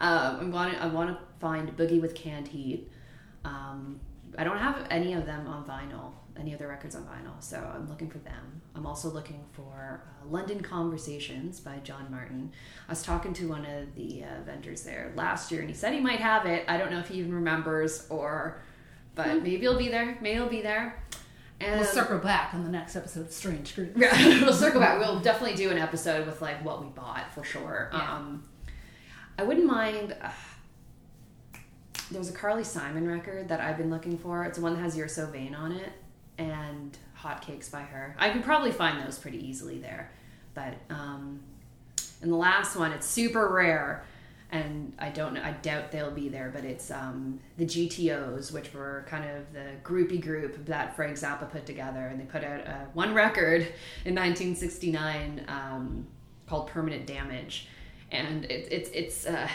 um, 0.00 0.40
I'm 0.40 0.50
going 0.50 0.72
to 0.72 0.82
I 0.82 0.86
want 0.88 1.10
to 1.10 1.18
find 1.38 1.68
Boogie 1.76 2.00
with 2.00 2.16
Canned 2.16 2.48
Heat. 2.48 2.90
Um, 3.44 4.00
I 4.36 4.42
don't 4.42 4.58
have 4.58 4.88
any 4.90 5.14
of 5.14 5.24
them 5.24 5.46
on 5.46 5.64
vinyl, 5.64 6.14
any 6.38 6.52
of 6.52 6.58
their 6.58 6.68
records 6.68 6.94
on 6.94 7.02
vinyl, 7.02 7.40
so 7.40 7.58
I'm 7.74 7.88
looking 7.88 8.08
for 8.10 8.18
them. 8.18 8.62
I'm 8.74 8.86
also 8.86 9.08
looking 9.10 9.44
for 9.52 10.02
uh, 10.04 10.28
London 10.28 10.62
Conversations 10.62 11.60
by 11.60 11.78
John 11.78 12.06
Martyn. 12.10 12.52
I 12.88 12.92
was 12.92 13.02
talking 13.02 13.32
to 13.34 13.48
one 13.48 13.66
of 13.66 13.94
the 13.94 14.24
uh, 14.24 14.42
vendors 14.44 14.82
there 14.82 15.12
last 15.16 15.50
year, 15.50 15.60
and 15.60 15.70
he 15.70 15.76
said 15.76 15.92
he 15.92 16.00
might 16.00 16.20
have 16.20 16.46
it. 16.46 16.64
I 16.68 16.76
don't 16.78 16.90
know 16.90 16.98
if 16.98 17.08
he 17.08 17.18
even 17.18 17.34
remembers 17.34 18.06
or 18.10 18.62
but 19.14 19.42
maybe 19.42 19.58
he'll 19.58 19.78
be 19.78 19.88
there. 19.88 20.16
Maybe 20.20 20.34
he'll 20.36 20.48
be 20.48 20.62
there. 20.62 21.02
And 21.60 21.80
We'll 21.80 21.88
circle 21.88 22.18
back 22.18 22.54
on 22.54 22.64
the 22.64 22.70
next 22.70 22.96
episode 22.96 23.26
of 23.26 23.32
Strange 23.32 23.74
Grooves. 23.74 23.92
Yeah, 23.96 24.16
we'll 24.42 24.52
circle 24.52 24.80
back. 24.80 24.98
We'll 24.98 25.20
definitely 25.20 25.56
do 25.56 25.70
an 25.70 25.78
episode 25.78 26.26
with 26.26 26.40
like 26.40 26.64
what 26.64 26.82
we 26.82 26.88
bought 26.88 27.34
for 27.34 27.44
sure. 27.44 27.90
Yeah. 27.92 28.16
Um, 28.16 28.44
I 29.38 29.42
wouldn't 29.42 29.66
mind. 29.66 30.16
Uh, 30.22 30.30
there 32.10 32.18
was 32.18 32.30
a 32.30 32.32
Carly 32.32 32.64
Simon 32.64 33.06
record 33.06 33.48
that 33.48 33.60
I've 33.60 33.76
been 33.76 33.90
looking 33.90 34.16
for. 34.16 34.44
It's 34.44 34.56
the 34.56 34.64
one 34.64 34.74
that 34.74 34.80
has 34.80 34.96
"You're 34.96 35.06
So 35.06 35.26
Vain" 35.26 35.54
on 35.54 35.72
it 35.72 35.92
and 36.40 36.96
"Hotcakes" 37.22 37.70
by 37.70 37.82
her. 37.82 38.16
I 38.18 38.30
could 38.30 38.42
probably 38.42 38.72
find 38.72 39.04
those 39.04 39.18
pretty 39.18 39.46
easily 39.46 39.78
there, 39.78 40.10
but 40.54 40.74
um, 40.88 41.40
and 42.22 42.32
the 42.32 42.36
last 42.36 42.76
one, 42.76 42.92
it's 42.92 43.06
super 43.06 43.48
rare, 43.48 44.04
and 44.50 44.94
I 44.98 45.10
don't 45.10 45.34
know. 45.34 45.42
I 45.42 45.52
doubt 45.52 45.92
they'll 45.92 46.10
be 46.10 46.30
there, 46.30 46.50
but 46.52 46.64
it's 46.64 46.90
um, 46.90 47.40
the 47.58 47.66
GTOs, 47.66 48.52
which 48.52 48.72
were 48.72 49.04
kind 49.06 49.24
of 49.30 49.52
the 49.52 49.72
groupie 49.84 50.22
group 50.22 50.64
that 50.64 50.96
Frank 50.96 51.16
Zappa 51.16 51.50
put 51.50 51.66
together, 51.66 52.06
and 52.06 52.18
they 52.18 52.24
put 52.24 52.42
out 52.42 52.66
uh, 52.66 52.84
one 52.94 53.12
record 53.12 53.60
in 54.06 54.14
1969 54.14 55.44
um, 55.46 56.06
called 56.46 56.68
"Permanent 56.68 57.06
Damage," 57.06 57.68
and 58.10 58.46
it, 58.46 58.66
it's 58.70 58.90
it's 58.94 59.26
uh, 59.26 59.48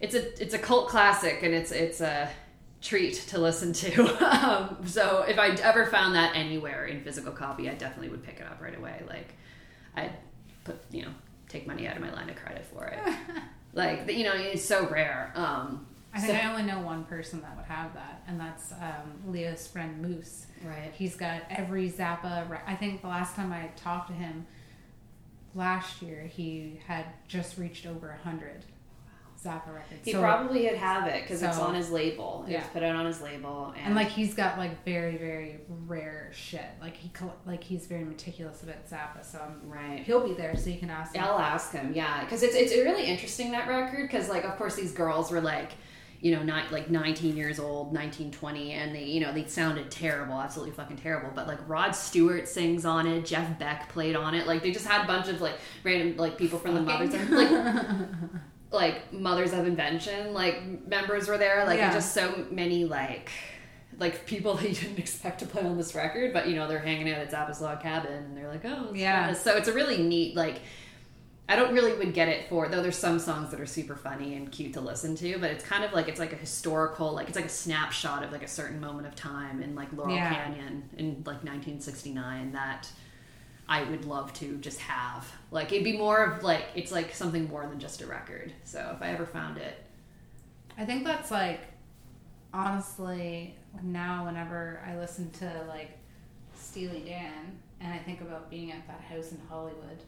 it's 0.00 0.14
a 0.14 0.42
it's 0.42 0.54
a 0.54 0.58
cult 0.58 0.88
classic, 0.88 1.42
and 1.42 1.52
it's 1.52 1.70
it's 1.70 2.00
a 2.00 2.30
treat 2.84 3.14
to 3.14 3.38
listen 3.38 3.72
to. 3.72 4.04
um, 4.46 4.76
so 4.86 5.22
if 5.26 5.38
I 5.38 5.48
ever 5.48 5.86
found 5.86 6.14
that 6.14 6.36
anywhere 6.36 6.84
in 6.84 7.02
physical 7.02 7.32
copy, 7.32 7.68
I 7.68 7.74
definitely 7.74 8.10
would 8.10 8.22
pick 8.22 8.38
it 8.38 8.46
up 8.46 8.60
right 8.60 8.76
away. 8.76 9.02
Like 9.08 9.34
I'd 9.96 10.12
put 10.62 10.78
you 10.92 11.02
know 11.02 11.10
take 11.48 11.66
money 11.66 11.88
out 11.88 11.96
of 11.96 12.02
my 12.02 12.12
line 12.12 12.30
of 12.30 12.36
credit 12.36 12.64
for 12.66 12.84
it. 12.86 12.98
like 13.72 14.12
you 14.12 14.24
know 14.24 14.34
it's 14.34 14.64
so 14.64 14.86
rare. 14.88 15.32
Um, 15.34 15.86
I 16.12 16.20
think 16.20 16.38
so- 16.38 16.46
I 16.46 16.50
only 16.50 16.62
know 16.62 16.80
one 16.80 17.04
person 17.04 17.40
that 17.40 17.56
would 17.56 17.66
have 17.66 17.94
that, 17.94 18.22
and 18.28 18.38
that's 18.38 18.70
um, 18.72 19.32
Leo's 19.32 19.66
friend 19.66 20.00
Moose. 20.00 20.46
Right. 20.62 20.92
He's 20.94 21.16
got 21.16 21.42
every 21.50 21.90
Zappa. 21.90 22.48
re- 22.48 22.60
I 22.66 22.76
think 22.76 23.00
the 23.00 23.08
last 23.08 23.34
time 23.34 23.52
I 23.52 23.70
talked 23.76 24.08
to 24.08 24.14
him 24.14 24.46
last 25.54 26.02
year, 26.02 26.22
he 26.22 26.80
had 26.86 27.06
just 27.26 27.58
reached 27.58 27.86
over 27.86 28.10
a 28.10 28.18
hundred 28.18 28.64
Zappa 29.44 29.74
records. 29.74 30.04
He 30.04 30.12
So- 30.12 30.20
probably 30.20 30.64
would 30.64 30.76
have 30.76 31.06
it 31.06 31.22
because 31.22 31.42
it's 31.42 31.58
on 31.58 31.74
his 31.74 31.90
label. 31.90 32.44
Yeah. 32.48 32.58
It's 32.60 32.68
put 32.68 32.82
out 32.82 32.96
on 32.96 33.04
his 33.04 33.20
label, 33.20 33.74
and, 33.76 33.86
and 33.86 33.94
like 33.94 34.08
he's 34.08 34.34
got 34.34 34.56
like 34.58 34.84
very 34.84 35.16
very 35.16 35.60
rare 35.86 36.30
shit. 36.32 36.64
Like 36.80 36.96
he 36.96 37.10
like 37.44 37.62
he's 37.62 37.86
very 37.86 38.04
meticulous 38.04 38.62
about 38.62 38.88
Zappa. 38.88 39.24
So 39.24 39.38
I'm, 39.38 39.68
right. 39.70 40.00
he'll 40.00 40.26
be 40.26 40.34
there, 40.34 40.56
so 40.56 40.70
you 40.70 40.78
can 40.78 40.90
ask 40.90 41.14
him. 41.14 41.22
I'll 41.24 41.38
ask 41.38 41.72
him, 41.72 41.92
yeah, 41.94 42.24
because 42.24 42.42
it's 42.42 42.54
it's 42.54 42.72
really 42.72 43.04
interesting 43.04 43.52
that 43.52 43.68
record 43.68 44.02
because 44.02 44.28
like 44.28 44.44
of 44.44 44.56
course 44.56 44.74
these 44.76 44.92
girls 44.92 45.30
were 45.30 45.40
like, 45.40 45.72
you 46.20 46.34
know, 46.34 46.42
not 46.42 46.72
like 46.72 46.90
19 46.90 47.36
years 47.36 47.60
old, 47.60 47.92
19, 47.92 48.30
20, 48.30 48.72
and 48.72 48.94
they 48.94 49.04
you 49.04 49.20
know 49.20 49.32
they 49.32 49.44
sounded 49.46 49.90
terrible, 49.90 50.40
absolutely 50.40 50.74
fucking 50.74 50.96
terrible. 50.96 51.30
But 51.34 51.46
like 51.46 51.58
Rod 51.68 51.92
Stewart 51.94 52.48
sings 52.48 52.86
on 52.86 53.06
it, 53.06 53.26
Jeff 53.26 53.58
Beck 53.58 53.90
played 53.90 54.16
on 54.16 54.34
it, 54.34 54.46
like 54.46 54.62
they 54.62 54.70
just 54.72 54.86
had 54.86 55.04
a 55.04 55.06
bunch 55.06 55.28
of 55.28 55.42
like 55.42 55.58
random 55.82 56.16
like 56.16 56.38
people 56.38 56.58
from 56.58 56.74
the 56.74 56.80
mothers 56.80 57.12
like 57.30 57.50
like 58.74 59.12
mothers 59.12 59.52
of 59.52 59.66
invention 59.66 60.34
like 60.34 60.62
members 60.86 61.28
were 61.28 61.38
there 61.38 61.64
like 61.64 61.78
Yeah. 61.78 61.92
just 61.92 62.12
so 62.12 62.46
many 62.50 62.84
like 62.84 63.30
like 63.98 64.26
people 64.26 64.54
that 64.58 64.68
you 64.68 64.74
didn't 64.74 64.98
expect 64.98 65.38
to 65.40 65.46
play 65.46 65.62
on 65.62 65.76
this 65.76 65.94
record, 65.94 66.32
but 66.32 66.48
you 66.48 66.56
know 66.56 66.66
they're 66.66 66.80
hanging 66.80 67.08
out 67.12 67.20
at 67.20 67.30
Zappa's 67.30 67.60
log 67.60 67.80
cabin 67.80 68.12
and 68.12 68.36
they're 68.36 68.48
like, 68.48 68.64
oh, 68.64 68.88
it's 68.90 68.98
Yeah. 68.98 69.26
fun. 69.26 69.34
So 69.36 69.56
it's 69.56 69.68
a 69.68 69.72
really 69.72 70.02
neat 70.02 70.34
like. 70.36 70.60
I 71.46 71.56
don't 71.56 71.74
really 71.74 71.92
would 71.92 72.14
get 72.14 72.28
it 72.28 72.48
for 72.48 72.68
though. 72.68 72.80
There's 72.80 72.96
some 72.96 73.18
songs 73.18 73.50
that 73.50 73.60
are 73.60 73.66
super 73.66 73.94
funny 73.94 74.34
and 74.34 74.50
cute 74.50 74.72
to 74.72 74.80
listen 74.80 75.14
to, 75.16 75.38
but 75.38 75.50
it's 75.50 75.62
kind 75.62 75.84
of 75.84 75.92
like 75.92 76.08
it's 76.08 76.18
like 76.18 76.32
a 76.32 76.36
historical, 76.36 77.12
like 77.12 77.28
it's 77.28 77.36
like 77.36 77.44
a 77.44 77.50
snapshot 77.50 78.24
of 78.24 78.32
like 78.32 78.42
a 78.42 78.48
certain 78.48 78.80
moment 78.80 79.06
of 79.06 79.14
time 79.14 79.62
in 79.62 79.74
like 79.74 79.92
Laurel 79.92 80.14
Yeah. 80.16 80.32
Canyon 80.32 80.88
in 80.96 81.06
like 81.26 81.44
1969 81.44 82.52
that 82.52 82.88
I 83.68 83.82
would 83.84 84.04
love 84.04 84.32
to 84.34 84.56
just 84.58 84.78
have. 84.80 85.26
Like 85.50 85.72
it'd 85.72 85.84
be 85.84 85.96
more 85.96 86.22
of 86.24 86.42
like 86.42 86.64
it's 86.74 86.92
like 86.92 87.14
something 87.14 87.48
more 87.48 87.66
than 87.66 87.78
just 87.80 88.02
a 88.02 88.06
record. 88.06 88.52
So 88.64 88.92
if 88.94 89.02
I 89.02 89.08
ever 89.08 89.24
found 89.26 89.58
it, 89.58 89.82
I 90.76 90.84
think 90.84 91.04
that's 91.04 91.30
like 91.30 91.60
honestly 92.52 93.54
now 93.82 94.24
whenever 94.26 94.80
I 94.86 94.96
listen 94.96 95.30
to 95.32 95.64
like 95.68 95.90
Steely 96.54 97.00
Dan 97.06 97.58
and 97.80 97.92
I 97.92 97.98
think 97.98 98.20
about 98.20 98.50
being 98.50 98.70
at 98.72 98.86
that 98.86 99.00
house 99.00 99.32
in 99.32 99.40
Hollywood 99.48 99.98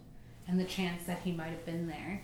and 0.49 0.59
the 0.59 0.65
chance 0.65 1.05
that 1.05 1.21
he 1.25 1.33
might 1.33 1.49
have 1.51 1.65
been 1.67 1.87
there. 1.89 2.23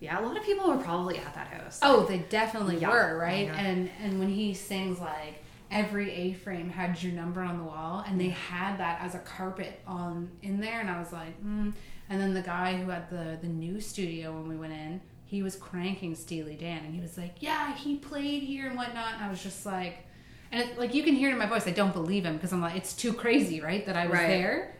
yeah, 0.00 0.18
a 0.18 0.22
lot 0.22 0.36
of 0.36 0.42
people 0.44 0.68
were 0.68 0.76
probably 0.82 1.16
at 1.18 1.32
that 1.34 1.46
house. 1.46 1.78
Oh, 1.82 2.04
they 2.04 2.18
definitely 2.18 2.78
Yeah. 2.78 2.90
were, 2.90 3.18
right? 3.18 3.46
Yeah. 3.46 3.56
And 3.60 3.90
and 4.02 4.18
when 4.18 4.28
he 4.28 4.52
sings 4.52 4.98
like 5.00 5.42
every 5.70 6.10
A 6.12 6.32
frame 6.34 6.70
had 6.70 7.02
your 7.02 7.12
number 7.12 7.42
on 7.42 7.58
the 7.58 7.64
wall 7.64 8.04
and 8.06 8.20
they 8.20 8.28
had 8.28 8.78
that 8.78 9.00
as 9.00 9.14
a 9.14 9.18
carpet 9.20 9.80
on 9.86 10.30
in 10.42 10.60
there 10.60 10.80
and 10.80 10.88
I 10.90 10.98
was 10.98 11.12
like, 11.12 11.42
mm. 11.44 11.72
and 12.08 12.20
then 12.20 12.34
the 12.34 12.42
guy 12.42 12.76
who 12.76 12.90
had 12.90 13.10
the 13.10 13.38
the 13.40 13.48
new 13.48 13.80
studio 13.80 14.32
when 14.32 14.48
we 14.48 14.56
went 14.56 14.72
in, 14.72 15.00
he 15.24 15.42
was 15.42 15.56
cranking 15.56 16.14
Steely 16.14 16.54
Dan 16.54 16.84
and 16.84 16.94
he 16.94 17.00
was 17.00 17.18
like, 17.18 17.36
Yeah, 17.40 17.74
he 17.74 17.96
played 17.96 18.42
here 18.42 18.68
and 18.68 18.76
whatnot 18.76 19.14
and 19.14 19.24
I 19.24 19.28
was 19.30 19.42
just 19.42 19.66
like 19.66 20.06
and 20.52 20.62
it, 20.62 20.78
like 20.78 20.94
you 20.94 21.02
can 21.02 21.14
hear 21.14 21.28
it 21.28 21.32
in 21.32 21.38
my 21.38 21.46
voice, 21.46 21.66
I 21.66 21.72
don't 21.72 21.92
believe 21.92 22.24
him 22.24 22.34
because 22.36 22.52
I'm 22.52 22.60
like, 22.60 22.76
it's 22.76 22.94
too 22.94 23.12
crazy, 23.12 23.60
right? 23.60 23.84
That 23.86 23.96
I 23.96 24.06
was 24.06 24.14
Right. 24.18 24.28
there. 24.28 24.76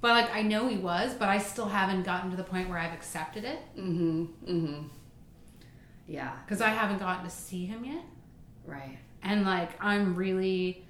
But 0.00 0.10
like 0.10 0.34
I 0.34 0.42
know 0.42 0.68
he 0.68 0.76
was, 0.76 1.14
but 1.14 1.28
I 1.28 1.38
still 1.38 1.66
haven't 1.66 2.02
gotten 2.04 2.30
to 2.30 2.36
the 2.36 2.44
point 2.44 2.68
where 2.68 2.78
I've 2.78 2.92
accepted 2.92 3.44
it 3.44 3.58
Mm-hmm. 3.76 4.24
Mm-hmm. 4.46 4.82
Yeah. 6.06 6.32
because 6.44 6.60
I 6.60 6.68
haven't 6.68 6.98
gotten 6.98 7.24
to 7.24 7.30
see 7.30 7.64
him 7.66 7.84
yet. 7.84 8.04
Right. 8.66 8.98
And 9.22 9.44
like 9.44 9.70
I'm 9.82 10.14
really 10.14 10.84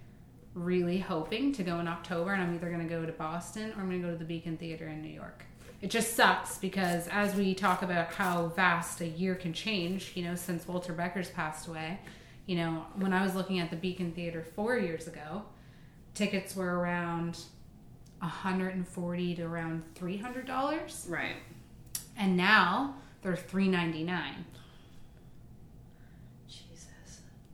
really 0.55 0.99
hoping 0.99 1.53
to 1.53 1.62
go 1.62 1.79
in 1.79 1.87
October 1.87 2.33
and 2.33 2.43
I'm 2.43 2.55
either 2.55 2.69
going 2.69 2.83
to 2.83 2.93
go 2.93 3.07
to 3.07 3.12
Boston 3.12 3.71
or 3.77 3.81
I'm 3.81 3.88
going 3.88 4.03
to 4.03 4.09
go 4.09 4.12
to 4.12 4.19
the 4.19 4.25
Beacon 4.25 4.57
Theater 4.57 4.88
in 4.88 5.03
New 5.03 5.09
York. 5.09 5.45
It 5.81 5.91
just 5.91 6.17
sucks 6.17 6.59
because 6.59 7.07
as 7.09 7.37
we 7.37 7.55
talk 7.55 7.83
about 7.83 8.12
how 8.12 8.49
vast 8.49 9.01
a 9.01 9.07
year 9.07 9.37
can 9.37 9.53
change, 9.53 10.12
you 10.17 10.25
know, 10.25 10.35
since 10.35 10.67
Walter 10.67 10.93
Becker's 10.93 11.31
passed 11.31 11.69
away, 11.69 12.01
you 12.47 12.57
know, 12.57 12.85
when 12.97 13.12
I 13.12 13.23
was 13.23 13.37
looking 13.37 13.61
at 13.61 13.71
the 13.71 13.77
Beacon 13.77 14.11
Theater 14.11 14.45
4 14.57 14.79
years 14.79 15.07
ago, 15.07 15.43
tickets 16.14 16.57
were 16.57 16.81
around 16.81 17.38
140 18.19 19.35
to 19.37 19.43
around 19.43 19.85
$300 19.95 21.09
Right. 21.09 21.37
and 22.17 22.37
now 22.37 22.97
they're 23.23 23.37
399 23.37 24.45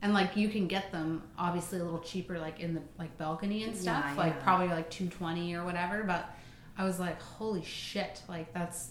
and 0.05 0.13
like 0.15 0.37
you 0.37 0.49
can 0.49 0.69
get 0.69 0.93
them 0.93 1.23
obviously 1.37 1.81
a 1.81 1.85
little 1.85 1.99
cheaper 1.99 2.39
like 2.39 2.61
in 2.61 2.75
the 2.75 2.83
like 2.99 3.17
balcony 3.19 3.65
and 3.65 3.75
stuff 3.77 4.05
Yeah, 4.07 4.15
like 4.17 4.35
yeah. 4.35 4.43
probably 4.45 4.69
like 4.69 4.89
220 4.91 5.55
or 5.57 5.65
whatever 5.65 6.05
but 6.05 6.31
i 6.79 6.85
was 6.85 7.01
like 7.01 7.21
holy 7.21 7.65
shit 7.65 8.21
like 8.29 8.53
that's 8.55 8.91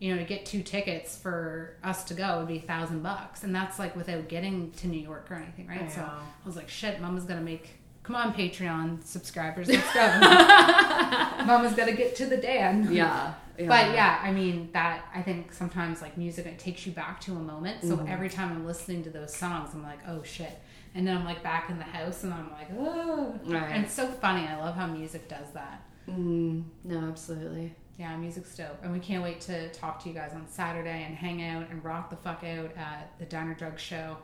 you 0.00 0.12
know 0.12 0.18
to 0.20 0.26
get 0.26 0.44
two 0.46 0.62
tickets 0.62 1.16
for 1.16 1.76
us 1.84 2.04
to 2.04 2.14
go 2.14 2.38
would 2.38 2.48
be 2.48 2.56
a 2.58 2.62
thousand 2.62 3.02
bucks. 3.02 3.42
And 3.44 3.54
that's 3.54 3.78
like 3.78 3.94
without 3.94 4.28
getting 4.28 4.70
to 4.78 4.86
new 4.88 5.00
york 5.00 5.26
or 5.30 5.34
anything 5.34 5.66
right? 5.66 5.90
So 5.92 6.00
i 6.02 6.46
was 6.46 6.56
like 6.56 6.68
shit 6.68 7.00
mama's 7.00 7.24
gonna 7.24 7.42
make 7.42 7.68
come 8.02 8.16
on 8.16 8.32
patreon 8.34 9.04
subscribers 9.04 9.68
let's 9.68 9.92
go 9.94 10.00
mama's 11.46 11.74
gotta 11.74 11.92
get 11.92 12.14
to 12.16 12.26
the 12.26 12.36
dan 12.36 12.90
Yeah. 12.92 13.34
but 13.58 13.92
yeah, 13.92 14.20
I 14.22 14.32
mean 14.32 14.70
that 14.72 15.04
I 15.14 15.20
think 15.22 15.52
sometimes 15.52 16.00
like 16.00 16.16
music 16.16 16.46
it 16.46 16.58
takes 16.58 16.86
you 16.86 16.92
back 16.92 17.20
to 17.22 17.32
a 17.32 17.38
moment. 17.38 17.82
So 17.82 17.96
Mm-hmm. 17.96 18.08
every 18.08 18.30
time 18.30 18.50
I'm 18.52 18.64
listening 18.64 19.02
to 19.04 19.10
those 19.10 19.34
songs, 19.34 19.70
I'm 19.74 19.82
like, 19.82 19.98
oh 20.08 20.22
shit. 20.22 20.58
And 20.94 21.06
then 21.06 21.14
I'm 21.16 21.24
like 21.26 21.42
back 21.42 21.68
in 21.68 21.76
the 21.76 21.84
house 21.84 22.24
and 22.24 22.32
I'm 22.32 22.50
like, 22.50 22.68
oh. 22.78 23.38
Right. 23.44 23.62
And 23.70 23.84
it's 23.84 23.92
so 23.92 24.06
funny. 24.08 24.46
I 24.46 24.56
love 24.58 24.76
how 24.76 24.86
music 24.86 25.28
does 25.28 25.50
that. 25.52 25.82
Mm, 26.08 26.64
no, 26.84 26.98
absolutely. 27.00 27.74
Yeah, 27.98 28.16
music's 28.16 28.56
dope. 28.56 28.78
And 28.82 28.92
we 28.94 28.98
can't 28.98 29.22
wait 29.22 29.42
to 29.42 29.70
talk 29.72 30.02
to 30.04 30.08
you 30.08 30.14
guys 30.14 30.32
on 30.34 30.48
Saturday 30.48 31.04
and 31.06 31.14
hang 31.14 31.42
out 31.44 31.68
and 31.70 31.84
rock 31.84 32.08
the 32.08 32.16
fuck 32.16 32.42
out 32.44 32.70
at 32.78 33.12
the 33.18 33.26
Diner 33.26 33.52
Drug 33.54 33.78
Show. 33.78 34.16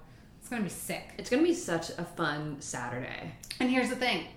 It's 0.46 0.50
gonna 0.52 0.62
be 0.62 0.68
sick. 0.68 1.02
It's 1.18 1.28
gonna 1.28 1.42
be 1.42 1.54
such 1.54 1.90
a 1.90 2.04
fun 2.04 2.58
Saturday. 2.60 3.32
And 3.58 3.68
here's 3.68 3.88
the 3.90 3.96
thing 3.96 4.28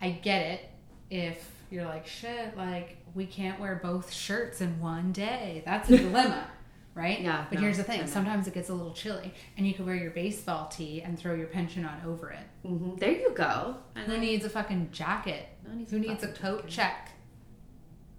I 0.00 0.10
get 0.10 0.46
it 0.46 0.70
if 1.10 1.50
you're 1.72 1.84
like, 1.84 2.06
shit, 2.06 2.56
like, 2.56 2.98
we 3.16 3.26
can't 3.26 3.58
wear 3.58 3.80
both 3.82 4.12
shirts 4.12 4.60
in 4.60 4.78
one 4.78 5.10
day. 5.10 5.64
That's 5.66 5.90
a 5.90 5.96
dilemma, 5.98 6.46
right? 6.94 7.20
Yeah, 7.20 7.46
But 7.50 7.56
no, 7.56 7.62
here's 7.62 7.78
the 7.78 7.82
thing 7.82 8.06
sometimes 8.06 8.46
it 8.46 8.54
gets 8.54 8.68
a 8.68 8.74
little 8.74 8.92
chilly, 8.92 9.34
and 9.56 9.66
you 9.66 9.74
can 9.74 9.86
wear 9.86 9.96
your 9.96 10.12
baseball 10.12 10.68
tee 10.68 11.02
and 11.02 11.18
throw 11.18 11.34
your 11.34 11.48
pension 11.48 11.84
on 11.84 12.00
over 12.06 12.30
it. 12.30 12.46
Mm-hmm. 12.64 12.98
There 12.98 13.10
you 13.10 13.32
go. 13.34 13.74
And 13.96 14.06
Who 14.06 14.18
needs 14.18 14.44
a 14.44 14.48
fucking 14.48 14.90
jacket? 14.92 15.48
Needs 15.74 15.90
Who 15.90 15.96
a 15.96 16.00
needs 16.00 16.22
a 16.22 16.28
coat 16.28 16.68
jacket. 16.68 16.70
check? 16.70 17.10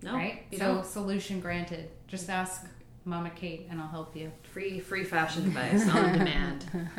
no, 0.01 0.15
right? 0.15 0.43
So, 0.51 0.57
don't. 0.59 0.85
solution 0.85 1.39
granted. 1.39 1.91
Just 2.07 2.29
ask 2.29 2.65
Mama 3.05 3.29
Kate, 3.29 3.67
and 3.69 3.79
I'll 3.79 3.87
help 3.87 4.17
you. 4.17 4.33
free 4.51 4.81
free 4.81 5.05
fashion 5.05 5.45
advice 5.45 5.87
on 5.87 6.11
demand. 6.11 6.65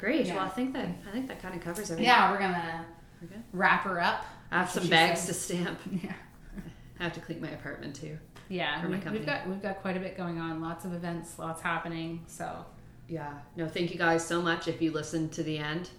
Great. 0.00 0.26
Yeah. 0.26 0.36
Well, 0.36 0.46
I 0.46 0.48
think 0.48 0.72
that 0.72 0.88
I 1.06 1.10
think 1.12 1.28
that 1.28 1.40
kind 1.42 1.54
of 1.54 1.60
covers 1.60 1.90
everything. 1.90 2.06
Yeah, 2.06 2.32
we're 2.32 2.38
gonna 2.38 2.86
We're 3.20 3.28
good. 3.28 3.42
wrap 3.52 3.82
her 3.84 4.00
up. 4.00 4.24
I 4.50 4.58
have 4.60 4.70
some 4.70 4.88
bags 4.88 5.20
said. 5.20 5.28
to 5.28 5.34
stamp. 5.34 5.78
Yeah. 6.02 6.14
I 6.98 7.04
have 7.04 7.12
to 7.14 7.20
clean 7.20 7.40
my 7.40 7.48
apartment 7.50 7.94
too. 7.96 8.18
Yeah, 8.48 8.84
we, 8.86 8.96
we've 8.96 9.24
got 9.24 9.48
we've 9.48 9.62
got 9.62 9.80
quite 9.80 9.96
a 9.96 10.00
bit 10.00 10.16
going 10.16 10.38
on. 10.38 10.60
Lots 10.60 10.84
of 10.84 10.92
events, 10.92 11.38
lots 11.38 11.62
happening. 11.62 12.24
So 12.26 12.64
Yeah. 13.08 13.32
No, 13.56 13.68
thank 13.68 13.92
you 13.92 13.98
guys 13.98 14.26
so 14.26 14.40
much. 14.42 14.68
If 14.68 14.80
you 14.82 14.90
listened 14.92 15.32
to 15.32 15.42
the 15.42 15.58
end, 15.58 15.90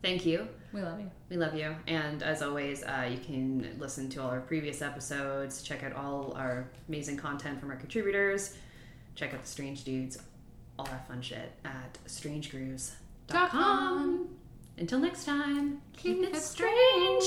Thank 0.00 0.24
you. 0.24 0.46
We 0.72 0.80
love 0.80 1.00
you. 1.00 1.10
We 1.28 1.36
love 1.36 1.56
you. 1.56 1.74
And 1.88 2.22
as 2.22 2.40
always, 2.40 2.84
uh, 2.84 3.08
you 3.10 3.18
can 3.18 3.74
listen 3.80 4.08
to 4.10 4.22
all 4.22 4.30
our 4.30 4.40
previous 4.40 4.80
episodes, 4.80 5.60
check 5.62 5.82
out 5.82 5.92
all 5.92 6.34
our 6.36 6.70
amazing 6.88 7.16
content 7.16 7.58
from 7.58 7.70
our 7.70 7.76
contributors, 7.76 8.54
check 9.16 9.34
out 9.34 9.42
the 9.42 9.48
Strange 9.48 9.82
Dudes, 9.82 10.16
all 10.78 10.84
that 10.84 11.08
fun 11.08 11.20
shit 11.20 11.52
at 11.64 11.98
strangegrooves.com. 13.28 14.28
Until 14.78 14.98
next 15.00 15.24
time, 15.24 15.80
keep 15.96 16.22
it 16.22 16.36
strange. 16.36 17.24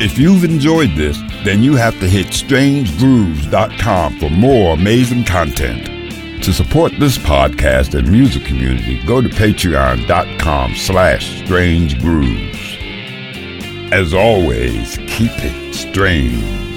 If 0.00 0.16
you've 0.16 0.44
enjoyed 0.44 0.90
this, 0.96 1.18
then 1.44 1.62
you 1.62 1.74
have 1.76 1.98
to 2.00 2.08
hit 2.08 2.28
strangegrooves.com 2.28 4.18
for 4.18 4.30
more 4.30 4.74
amazing 4.74 5.24
content. 5.24 5.86
To 6.44 6.52
support 6.52 6.92
this 6.98 7.18
podcast 7.18 7.98
and 7.98 8.10
music 8.10 8.44
community, 8.44 9.04
go 9.04 9.20
to 9.20 9.28
patreon.com 9.28 10.74
slash 10.76 11.44
strange 11.44 11.96
strangegrooves. 11.96 12.58
As 13.92 14.14
always, 14.14 14.96
keep 15.08 15.32
it 15.34 15.74
strange. 15.74 16.67